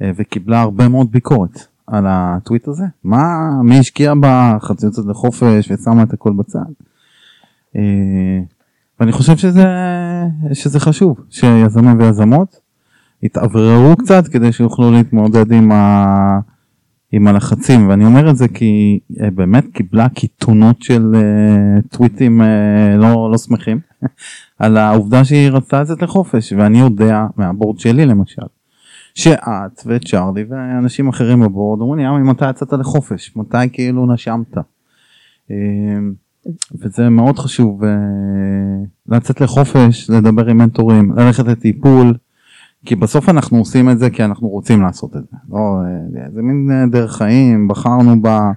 [0.02, 5.70] אה, וקיבלה הרבה מאוד ביקורת על הטוויט הזה מה מי השקיע בה חצי יוצאת לחופש
[5.70, 6.72] ושמה את הכל בצד.
[9.02, 9.64] ואני חושב שזה
[10.52, 12.60] שזה חשוב שיזמים ויזמות
[13.22, 16.38] יתאווררו קצת כדי שיוכלו להתמודד עם, ה...
[17.12, 17.88] עם הלחצים.
[17.88, 23.38] ואני אומר את זה כי אה, באמת קיבלה קיתונות של אה, טוויטים אה, לא, לא
[23.38, 23.80] שמחים
[24.58, 26.52] על העובדה שהיא רצתה לצאת לחופש.
[26.52, 28.46] ואני יודע מהבורד שלי למשל
[29.14, 33.36] שאת וצ'ארלי ואנשים אחרים בבורד אומרים לי ימי מתי יצאת לחופש?
[33.36, 34.56] מתי כאילו נשמת.
[36.46, 37.90] אה, וזה מאוד חשוב אה,
[39.08, 42.14] לצאת לחופש לדבר עם מנטורים ללכת לטיפול
[42.86, 45.36] כי בסוף אנחנו עושים את זה כי אנחנו רוצים לעשות את זה.
[45.50, 48.50] לא אה, זה מין דרך חיים בחרנו בה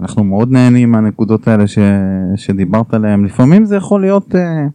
[0.00, 1.78] אנחנו מאוד נהנים מהנקודות האלה ש,
[2.36, 3.24] שדיברת עליהן.
[3.24, 4.66] לפעמים זה יכול להיות אה,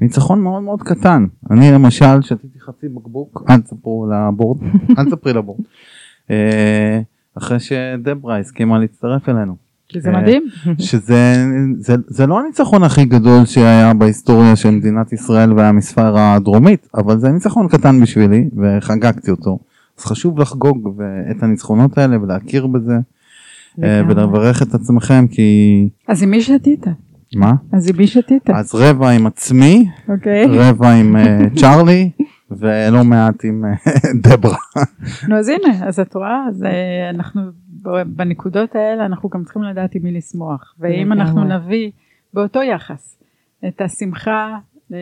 [0.00, 1.26] ניצחון מאוד מאוד קטן.
[1.50, 4.58] אני למשל שתיתי חצי בקבוק אל תספרו לבורד
[4.98, 5.60] אל תספרי לבורד.
[6.30, 7.00] אה,
[7.38, 9.69] אחרי שדברה הסכימה להצטרף אלינו.
[9.98, 10.42] זה מדהים.
[10.78, 11.46] שזה
[11.78, 17.28] זה, זה לא הניצחון הכי גדול שהיה בהיסטוריה של מדינת ישראל והמספר הדרומית אבל זה
[17.28, 19.58] ניצחון קטן בשבילי וחגגתי אותו
[19.98, 22.98] אז חשוב לחגוג את הניצחונות האלה ולהכיר בזה
[23.82, 26.86] אה, ולברך את עצמכם כי אז עם מי שתית?
[27.36, 27.52] מה?
[27.72, 28.50] אז עם מי שתית?
[28.50, 30.46] אז רבע עם עצמי, אוקיי.
[30.48, 32.10] רבע עם אה, צ'ארלי
[32.50, 33.70] ולא מעט עם אה,
[34.24, 34.56] דברה.
[35.28, 36.64] נו אז הנה אז את רואה אז
[37.10, 37.42] אנחנו
[38.06, 40.74] בנקודות האלה אנחנו גם צריכים לדעת עם מי לשמוח.
[40.78, 41.90] ואם אנחנו נביא
[42.34, 43.18] באותו יחס
[43.68, 44.56] את השמחה
[44.90, 44.94] 80%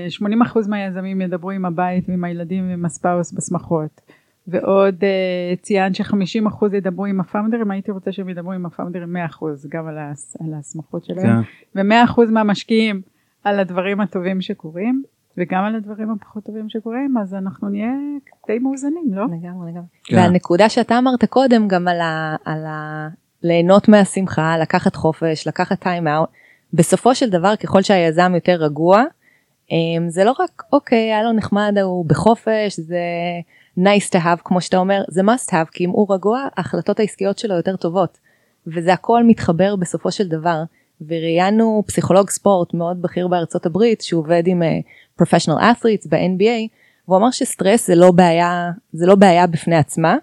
[0.68, 4.00] מהיזמים ידברו עם הבית ועם הילדים ועם הספאוס בשמחות.
[4.48, 9.86] ועוד uh, ציינת ש-50% ידברו עם הפאונדרים, הייתי רוצה שהם ידברו עם הפאונדרים 100% גם
[9.86, 11.42] על, הס, על ההסמכות שלהם,
[11.74, 11.88] כן.
[11.88, 13.02] ו-100% מהמשקיעים
[13.44, 15.02] על הדברים הטובים שקורים,
[15.38, 17.92] וגם על הדברים הפחות טובים שקורים, אז אנחנו נהיה
[18.46, 19.24] די מאוזנים, לא?
[19.24, 19.86] לגמרי, לגמרי.
[20.04, 20.16] כן.
[20.16, 22.36] והנקודה שאתה אמרת קודם, גם על ה...
[22.44, 23.08] על ה...
[23.42, 26.28] ליהנות מהשמחה, לקחת חופש, לקחת טיים אאוט,
[26.72, 29.04] בסופו של דבר ככל שהיזם יותר רגוע,
[29.70, 33.00] אמ, זה לא רק אוקיי היה לו נחמד הוא בחופש זה
[33.78, 37.38] nice to have כמו שאתה אומר זה must have כי אם הוא רגוע ההחלטות העסקיות
[37.38, 38.18] שלו יותר טובות
[38.66, 40.62] וזה הכל מתחבר בסופו של דבר
[41.06, 46.68] וראיינו פסיכולוג ספורט מאוד בכיר בארצות הברית שעובד עם uh, professional athletes ב-NBA
[47.08, 50.16] והוא אמר שסטרס זה לא בעיה זה לא בעיה בפני עצמה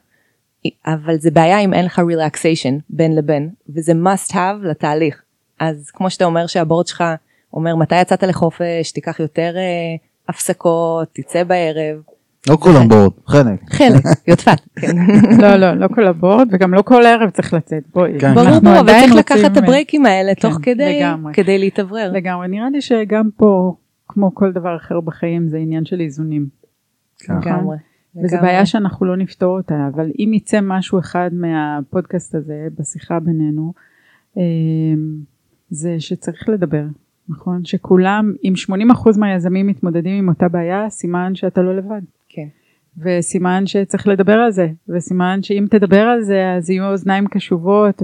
[0.86, 5.22] אבל זה בעיה אם אין לך relaxation בין לבין וזה must have לתהליך.
[5.60, 7.04] אז כמו שאתה אומר שהבורד שלך
[7.54, 8.92] אומר מתי יצאת לחופש?
[8.94, 12.02] תיקח יותר uh, הפסקות תצא בערב
[12.50, 13.60] לא כולם בורד, חלק.
[13.70, 14.96] חלק, יודפת, כן.
[15.42, 18.20] לא, לא, לא כל הבורד וגם לא כל ערב צריך לצאת, בואי.
[18.20, 18.36] כן.
[18.36, 21.02] ברור, ברור, אבל צריך לקחת את הברייקים האלה תוך כדי,
[21.34, 22.12] כדי להתאוורר.
[22.12, 23.76] לגמרי, נראה לי שגם פה,
[24.08, 26.48] כמו כל דבר אחר בחיים, זה עניין של איזונים.
[27.20, 27.34] כן.
[27.38, 27.78] לגמרי.
[28.24, 33.74] וזו בעיה שאנחנו לא נפתור אותה, אבל אם יצא משהו אחד מהפודקאסט הזה, בשיחה בינינו,
[34.38, 34.42] אמ,
[35.70, 36.84] זה שצריך לדבר,
[37.30, 37.66] נכון?
[37.66, 42.02] שכולם, אם 80% מהיזמים מתמודדים עם אותה בעיה, סימן שאתה לא לבד.
[42.98, 48.02] וסימן שצריך לדבר על זה, וסימן שאם תדבר על זה אז יהיו אוזניים קשובות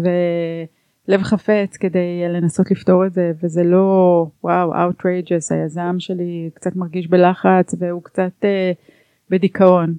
[1.08, 7.08] ולב חפץ כדי לנסות לפתור את זה, וזה לא וואו outrageous, היזם שלי קצת מרגיש
[7.08, 8.46] בלחץ והוא קצת uh,
[9.30, 9.96] בדיכאון.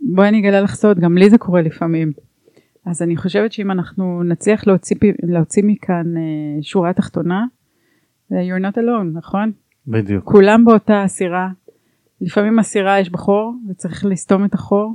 [0.00, 2.12] בואי אני אגלה לך סוד, גם לי זה קורה לפעמים.
[2.86, 7.44] אז אני חושבת שאם אנחנו נצליח להוציא, להוציא מכאן uh, שורה תחתונה,
[8.30, 9.52] you're not alone, נכון?
[9.86, 10.24] בדיוק.
[10.24, 11.48] כולם באותה סירה,
[12.22, 14.94] לפעמים הסירה יש בה חור וצריך לסתום את החור.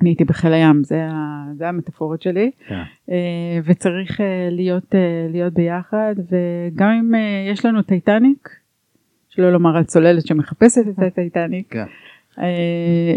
[0.00, 2.68] אני הייתי בחיל הים, זה, ה, זה המטאפורות שלי, yeah.
[2.68, 2.82] כן.
[3.10, 7.14] אה, וצריך אה, להיות, אה, להיות ביחד, וגם אם
[7.52, 8.48] יש לנו טייטניק,
[9.28, 11.78] שלא לומר על צוללת שמחפשת את הטייטניק, yeah.
[12.36, 12.42] כן.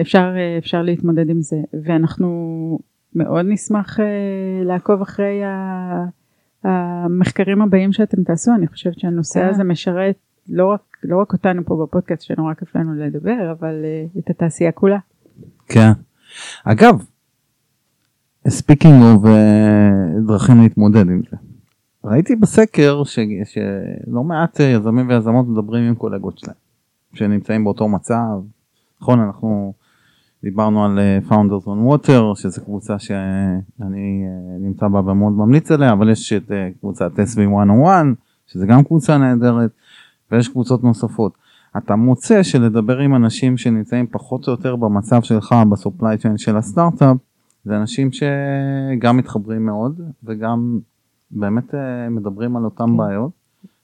[0.01, 2.79] אפשר, אפשר להתמודד עם זה, ואנחנו
[3.15, 3.99] מאוד נשמח
[4.65, 5.41] לעקוב אחרי
[6.63, 9.49] המחקרים הבאים שאתם תעשו, אני חושבת שהנושא yeah.
[9.49, 10.15] הזה משרת
[10.49, 13.83] לא רק, לא רק אותנו פה בפודקאסט שנורא כיף לנו לדבר, אבל
[14.15, 14.97] uh, את התעשייה כולה.
[15.67, 15.91] כן.
[16.63, 17.05] אגב,
[18.47, 21.37] speaking of uh, דרכים להתמודד עם זה.
[22.03, 26.55] ראיתי בסקר ש, שלא מעט uh, יזמים ויזמות מדברים עם קולגות שלהם,
[27.13, 28.41] שנמצאים באותו מצב.
[29.01, 29.73] נכון, אנחנו
[30.43, 34.25] דיברנו על uh, Founders on Water, שזו קבוצה שאני
[34.59, 37.87] נמצא בה ומאוד ממליץ עליה, אבל יש את קבוצת SV101,
[38.47, 39.71] שזה גם קבוצה נהדרת.
[40.33, 41.33] ויש קבוצות נוספות.
[41.77, 47.17] אתה מוצא שלדבר עם אנשים שנמצאים פחות או יותר במצב שלך ב-supply chain של הסטארט-אפ,
[47.65, 50.79] זה אנשים שגם מתחברים מאוד וגם
[51.31, 52.97] באמת אה, מדברים על אותם כן.
[52.97, 53.31] בעיות.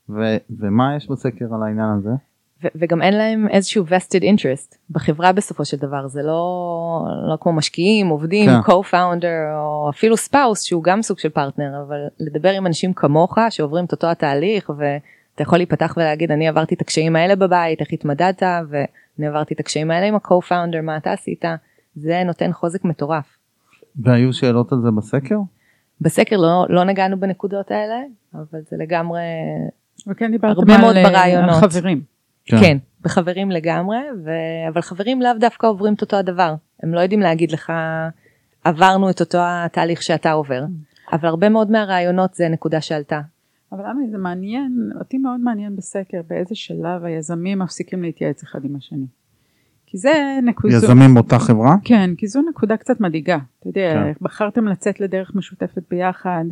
[0.09, 2.09] ו- ומה יש בסקר על העניין הזה?
[2.63, 7.53] ו- וגם אין להם איזשהו vested interest בחברה בסופו של דבר זה לא לא כמו
[7.53, 8.71] משקיעים עובדים כן.
[8.71, 13.85] co-founder או אפילו spouse שהוא גם סוג של פרטנר אבל לדבר עם אנשים כמוך שעוברים
[13.85, 14.83] את אותו התהליך ו...
[15.39, 19.59] אתה יכול להיפתח ולהגיד אני עברתי את הקשיים האלה בבית איך התמדדת ואני עברתי את
[19.59, 21.45] הקשיים האלה עם ה-co-founder מה אתה עשית
[21.95, 23.25] זה נותן חוזק מטורף.
[23.95, 25.35] והיו שאלות על זה בסקר?
[26.01, 27.95] בסקר לא, לא נגענו בנקודות האלה
[28.33, 29.21] אבל זה לגמרי
[30.07, 31.63] וכן הרבה מאוד ברעיונות.
[31.63, 32.01] על חברים.
[32.45, 32.57] כן.
[32.59, 34.29] כן, בחברים לגמרי, ו...
[34.73, 36.55] אבל חברים לאו דווקא עוברים את אותו הדבר.
[36.83, 37.73] הם לא יודעים להגיד לך,
[38.63, 40.63] עברנו את אותו התהליך שאתה עובר.
[41.11, 43.21] אבל הרבה מאוד מהרעיונות זה נקודה שעלתה.
[43.71, 48.75] אבל למה זה מעניין, אותי מאוד מעניין בסקר באיזה שלב היזמים מפסיקים להתייעץ אחד עם
[48.75, 49.05] השני.
[49.85, 50.73] כי זה נקודה...
[50.75, 51.75] יזמים באותה חברה?
[51.83, 53.37] כן, כי זו נקודה קצת מדאיגה.
[53.59, 54.11] אתה יודע, כן.
[54.21, 56.45] בחרתם לצאת לדרך משותפת ביחד,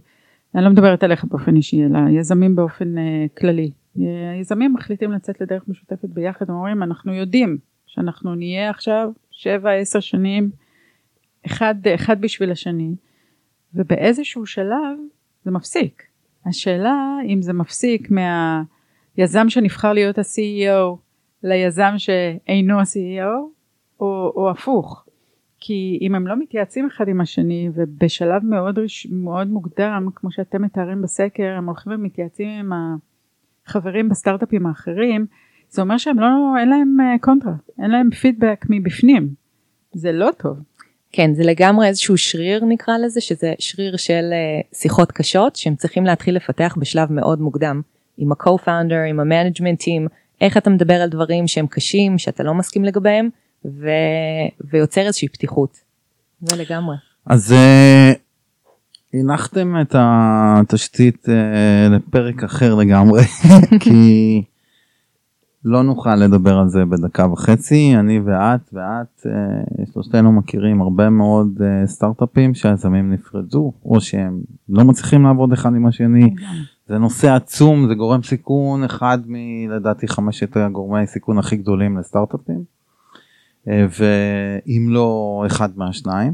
[0.55, 3.72] אני לא מדברת עליך באופן אישי, אלא יזמים באופן uh, כללי.
[4.41, 10.49] יזמים מחליטים לצאת לדרך משותפת ביחד, אומרים, אנחנו יודעים שאנחנו נהיה עכשיו שבע, עשר שנים,
[11.45, 12.95] אחד, אחד בשביל השני,
[13.74, 14.97] ובאיזשהו שלב
[15.45, 16.07] זה מפסיק.
[16.46, 20.98] השאלה אם זה מפסיק מהיזם שנבחר להיות ה-CEO
[21.44, 23.50] ליזם שאינו ה-CEO
[24.00, 25.04] או, או הפוך.
[25.60, 28.80] כי אם הם לא מתייעצים אחד עם השני ובשלב מאוד,
[29.12, 32.72] מאוד מוקדם כמו שאתם מתארים בסקר הם הולכים ומתייעצים עם
[33.66, 35.26] החברים בסטארט-אפים האחרים
[35.70, 36.28] זה אומר שהם לא,
[36.60, 39.30] אין להם אה, קונטרה, אין להם פידבק מבפנים,
[39.94, 40.58] זה לא טוב.
[41.18, 46.05] כן, זה לגמרי איזשהו שריר נקרא לזה, שזה שריר של uh, שיחות קשות שהם צריכים
[46.05, 47.82] להתחיל לפתח בשלב מאוד מוקדם,
[48.18, 50.09] עם ה-co-founder, עם ה-management team,
[50.41, 53.30] איך אתה מדבר על דברים שהם קשים, שאתה לא מסכים לגביהם,
[53.65, 53.89] ו...
[54.72, 55.78] ויוצר איזושהי פתיחות.
[56.41, 56.95] זה לגמרי.
[57.26, 58.18] אז uh,
[59.13, 61.32] הנחתם את התשתית uh,
[61.89, 63.24] לפרק אחר לגמרי,
[63.84, 64.43] כי...
[65.70, 71.61] לא נוכל לדבר על זה בדקה וחצי, אני ואת ואת, אה, שלושתנו מכירים הרבה מאוד
[71.61, 76.36] אה, סטארט-אפים שהיזמים נפרדו, או שהם לא מצליחים לעבוד אחד עם השני.
[76.88, 82.63] זה נושא עצום, זה גורם סיכון, אחד מלדעתי חמשת הגורמי סיכון הכי גדולים לסטארט-אפים,
[83.68, 86.34] אה, ואם לא אחד מהשניים.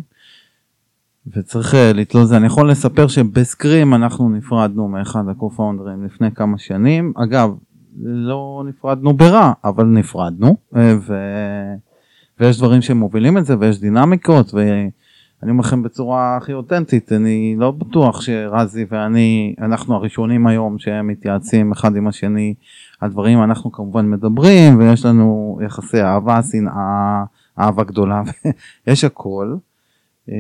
[1.27, 7.55] וצריך לתלות זה, אני יכול לספר שבסקרים אנחנו נפרדנו מאחד הקו-פאונדרים לפני כמה שנים, אגב
[8.01, 11.13] לא נפרדנו ברע, אבל נפרדנו, אה, ו...
[12.39, 17.71] ויש דברים שמובילים את זה, ויש דינמיקות, ואני אומר לכם בצורה הכי אותנטית, אני לא
[17.71, 22.53] בטוח שרזי ואני, אנחנו הראשונים היום שהם מתייעצים אחד עם השני
[22.99, 27.23] על דברים, אנחנו כמובן מדברים, ויש לנו יחסי אהבה, שנאה,
[27.59, 28.21] אהבה גדולה,
[28.87, 29.55] יש הכל.
[30.29, 30.35] אה,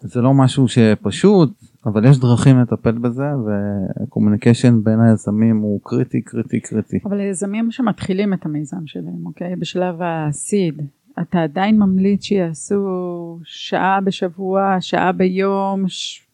[0.00, 1.50] זה לא משהו שפשוט,
[1.86, 3.26] אבל יש דרכים לטפל בזה
[4.04, 6.98] וקומוניקיישן בין היזמים הוא קריטי קריטי קריטי.
[7.04, 10.82] אבל היזמים שמתחילים את המיזם שלהם אוקיי בשלב הסיד
[11.22, 12.84] אתה עדיין ממליץ שיעשו
[13.44, 16.26] שעה בשבוע שעה ביום ש...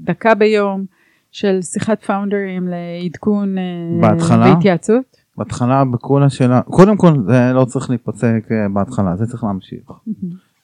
[0.00, 0.84] דקה ביום
[1.32, 3.62] של שיחת פאונדרים לעדכון אה,
[4.00, 5.16] בהתחלה, והתייעצות?
[5.36, 9.90] בהתחלה בכל השאלה קודם כל זה לא צריך להיפסק אה, בהתחלה זה צריך להמשיך.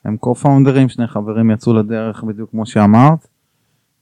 [0.05, 3.28] הם co-founders שני חברים יצאו לדרך בדיוק כמו שאמרת.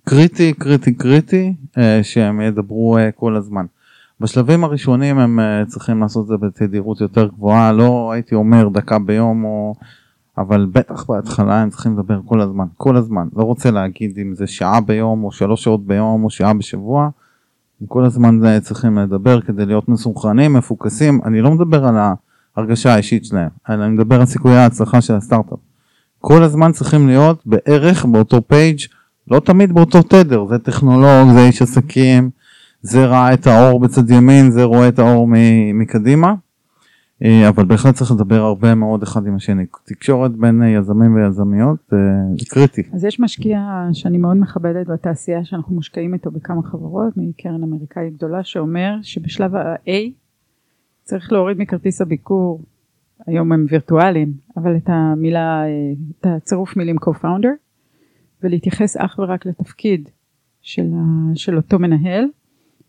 [0.08, 3.66] קריטי קריטי קריטי אה, שהם ידברו אה, כל הזמן.
[4.20, 8.98] בשלבים הראשונים הם אה, צריכים לעשות את זה בתדירות יותר גבוהה לא הייתי אומר דקה
[8.98, 9.74] ביום או
[10.38, 14.46] אבל בטח בהתחלה הם צריכים לדבר כל הזמן כל הזמן לא רוצה להגיד אם זה
[14.46, 17.08] שעה ביום או שלוש שעות ביום או שעה בשבוע.
[17.88, 21.96] כל הזמן צריכים לדבר כדי להיות מסונכרנים מפוקסים אני לא מדבר על
[22.56, 25.58] ההרגשה האישית שלהם אלא אני מדבר על סיכויי ההצלחה של הסטארט-אפ.
[26.18, 28.78] כל הזמן צריכים להיות בערך באותו פייג'
[29.30, 32.30] לא תמיד באותו תדר, זה טכנולוג, זה איש עסקים,
[32.82, 35.28] זה ראה את האור בצד ימין, זה רואה את האור
[35.74, 36.34] מקדימה,
[37.24, 39.66] אה, אבל בהחלט צריך לדבר הרבה מאוד אחד עם השני.
[39.84, 41.98] תקשורת בין יזמים ויזמיות אה,
[42.38, 42.82] זה קריטי.
[42.92, 48.44] אז יש משקיע שאני מאוד מכבדת בתעשייה שאנחנו מושקעים איתו בכמה חברות, מקרן אמריקאית גדולה,
[48.44, 49.90] שאומר שבשלב ה-A
[51.04, 52.62] צריך להוריד מכרטיס הביקור,
[53.26, 55.68] היום הם וירטואליים, אבל את המילה, אה,
[56.20, 57.67] את הצירוף מילים co-founder.
[58.42, 60.08] ולהתייחס אך ורק לתפקיד
[60.62, 62.24] של, ה, של אותו מנהל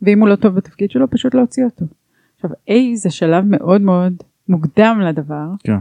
[0.02, 1.86] ואם הוא לא טוב בתפקיד שלו פשוט להוציא אותו.
[2.36, 4.14] עכשיו A זה שלב מאוד מאוד
[4.50, 5.78] מוקדם לדבר כן.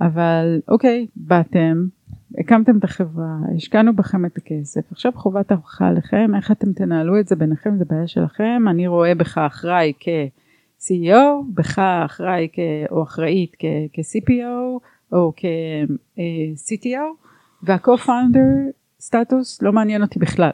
[0.00, 1.86] אבל אוקיי באתם
[2.38, 7.28] הקמתם את החברה השקענו בכם את הכסף עכשיו חובת ההוכחה עליכם איך אתם תנהלו את
[7.28, 13.56] זה ביניכם זה בעיה שלכם אני רואה בך אחראי כ-CEO בך אחראי כ- או אחראית
[13.58, 14.80] כ-CPO
[15.12, 17.26] או כ-CTO
[17.62, 20.50] וה-co-founder סטטוס לא מעניין אותי בכלל.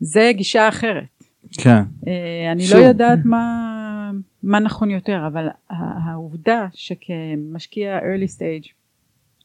[0.00, 1.24] זה גישה אחרת.
[1.52, 1.82] כן.
[2.06, 2.78] אה, אני שוב.
[2.78, 4.10] לא יודעת מה,
[4.42, 8.72] מה נכון יותר אבל העובדה שכמשקיע early stage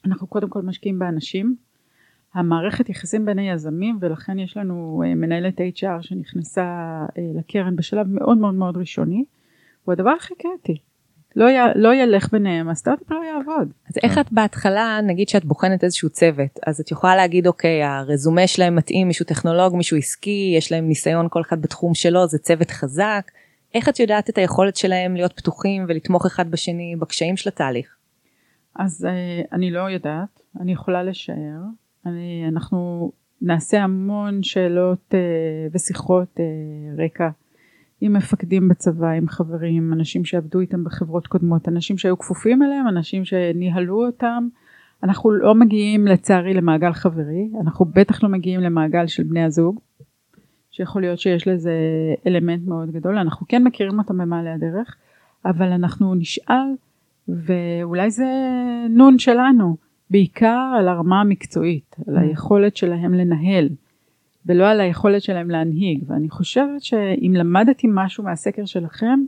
[0.06, 1.56] אנחנו קודם כל משקיעים באנשים
[2.34, 6.66] המערכת יחסים בין היזמים ולכן יש לנו אה, מנהלת HR שנכנסה
[7.18, 9.24] אה, לקרן בשלב מאוד מאוד מאוד ראשוני
[9.84, 10.82] הוא הדבר הכי קריטי
[11.36, 13.72] לא, י, לא ילך ביניהם הסטארט-אפ לא יעבוד.
[13.90, 18.48] אז איך את בהתחלה נגיד שאת בוחנת איזשהו צוות אז את יכולה להגיד אוקיי הרזומה
[18.48, 22.72] שלהם מתאים מישהו טכנולוג מישהו עסקי יש להם ניסיון כל אחד בתחום שלו זה צוות
[22.72, 23.32] חזק
[23.74, 27.96] איך את יודעת את היכולת שלהם להיות פתוחים ולתמוך אחד בשני בקשיים של התהליך?
[28.76, 31.62] אז uh, אני לא יודעת, אני יכולה לשער.
[32.06, 33.12] אני, אנחנו
[33.42, 37.30] נעשה המון שאלות uh, ושיחות uh, רקע
[38.02, 43.26] עם מפקדים בצבא, עם חברים, אנשים שעבדו איתם בחברות קודמות, אנשים שהיו כפופים אליהם, אנשים
[43.26, 44.48] שניהלו אותם.
[45.04, 49.80] אנחנו לא מגיעים לצערי למעגל חברי, אנחנו בטח לא מגיעים למעגל של בני הזוג,
[50.72, 51.74] שיכול להיות שיש לזה
[52.28, 54.96] אלמנט מאוד גדול, אנחנו כן מכירים אותם במעלה הדרך,
[55.46, 56.76] אבל אנחנו נשאל,
[57.28, 58.26] ואולי זה
[58.90, 59.78] נון שלנו,
[60.10, 62.20] בעיקר על הרמה המקצועית, על mm.
[62.20, 63.70] היכולת שלהם לנהל.
[64.46, 66.04] ולא על היכולת שלהם להנהיג.
[66.08, 69.20] ואני חושבת שאם למדתי משהו מהסקר שלכם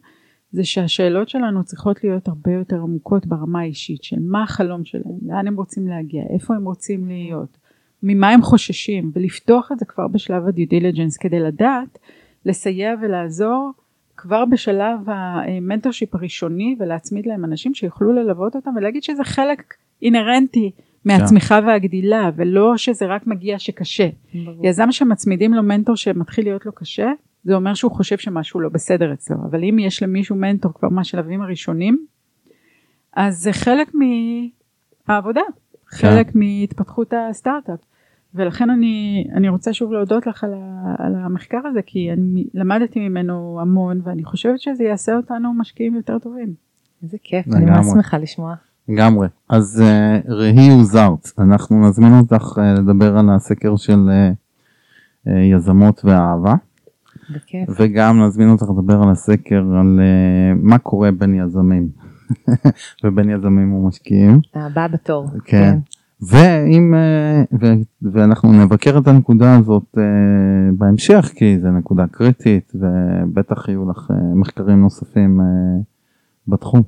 [0.51, 5.47] זה שהשאלות שלנו צריכות להיות הרבה יותר עמוקות ברמה האישית של מה החלום שלהם, לאן
[5.47, 7.57] הם רוצים להגיע, איפה הם רוצים להיות,
[8.03, 11.99] ממה הם חוששים ולפתוח את זה כבר בשלב ה-due diligence כדי לדעת
[12.45, 13.71] לסייע ולעזור
[14.17, 20.71] כבר בשלב ה-mentorship הראשוני ולהצמיד להם אנשים שיוכלו ללוות אותם ולהגיד שזה חלק אינהרנטי
[21.05, 24.09] מהצמיחה והגדילה ולא שזה רק מגיע שקשה.
[24.33, 24.65] ברור.
[24.65, 27.11] יזם שמצמידים לו מנטור שמתחיל להיות לו קשה
[27.43, 31.41] זה אומר שהוא חושב שמשהו לא בסדר אצלו אבל אם יש למישהו מנטור כבר מהשלבים
[31.41, 32.05] הראשונים
[33.13, 33.91] אז זה חלק
[35.07, 35.97] מהעבודה כן.
[35.97, 37.79] חלק מהתפתחות הסטארט-אפ
[38.33, 42.99] ולכן אני, אני רוצה שוב להודות לך על, ה, על המחקר הזה כי אני למדתי
[42.99, 46.53] ממנו המון ואני חושבת שזה יעשה אותנו משקיעים יותר טובים.
[47.03, 48.55] איזה כיף, אני ממש שמחה לשמוע.
[48.89, 49.27] לגמרי.
[49.49, 56.01] אז uh, ראי עוזרת, אנחנו נזמין אותך uh, לדבר על הסקר של uh, uh, יזמות
[56.05, 56.55] ואהבה.
[57.35, 57.69] בכיף.
[57.79, 61.89] וגם נזמין אותך לדבר על הסקר על uh, מה קורה בין יזמים.
[63.03, 64.39] ובין יזמים ומשקיעים.
[64.55, 65.27] הבא בתור.
[65.29, 65.57] כן.
[65.57, 65.77] כן.
[66.21, 66.93] ואם
[67.61, 67.65] ו,
[68.01, 69.97] ואנחנו נבקר את הנקודה הזאת
[70.77, 75.39] בהמשך כי זה נקודה קריטית ובטח יהיו לך מחקרים נוספים
[76.47, 76.81] בתחום.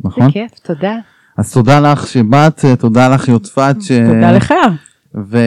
[0.00, 0.28] נכון?
[0.28, 0.96] בכיף, תודה.
[1.38, 3.76] אז תודה לך שבאת, תודה לך יודפת.
[3.80, 3.92] ש...
[3.92, 4.54] תודה לך.
[5.30, 5.38] ו...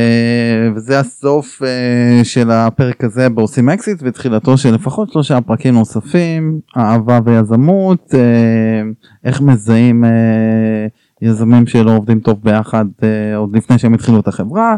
[0.75, 7.19] וזה הסוף uh, של הפרק הזה בעושים אקזיט ותחילתו של לפחות שלושה פרקים נוספים, אהבה
[7.25, 8.15] ויזמות, uh,
[9.23, 10.07] איך מזהים uh,
[11.21, 13.03] יזמים שלא עובדים טוב ביחד uh,
[13.37, 14.75] עוד לפני שהם התחילו את החברה,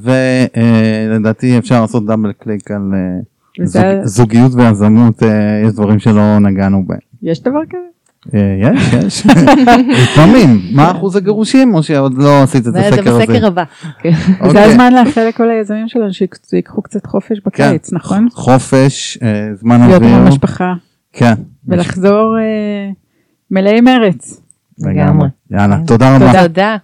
[0.00, 3.84] ולדעתי uh, אפשר לעשות דאבל קליק על uh, זוג...
[4.04, 5.26] זוגיות ויזמות, uh,
[5.66, 6.98] יש דברים שלא נגענו בהם.
[7.22, 7.99] יש דבר כזה?
[8.34, 9.26] אה, יש, יש.
[10.02, 13.12] לפעמים, מה אחוז הגירושים או שעוד לא עשית את הסקר הזה?
[13.12, 13.64] זה בסקר הבא.
[13.96, 14.12] אוקיי.
[14.50, 16.12] זה הזמן לאחל לכל היזמים שלנו
[16.50, 17.96] שיקחו קצת חופש בקיץ, כן.
[17.96, 18.28] נכון?
[18.32, 19.98] חופש, אה, זמן אוויר.
[19.98, 20.74] להיות עם המשפחה.
[21.12, 21.34] כן.
[21.68, 22.90] ולחזור אה,
[23.50, 24.40] מלאי מרץ.
[24.78, 25.28] לגמרי.
[25.50, 26.42] יאללה, תודה רבה.
[26.42, 26.76] תודה.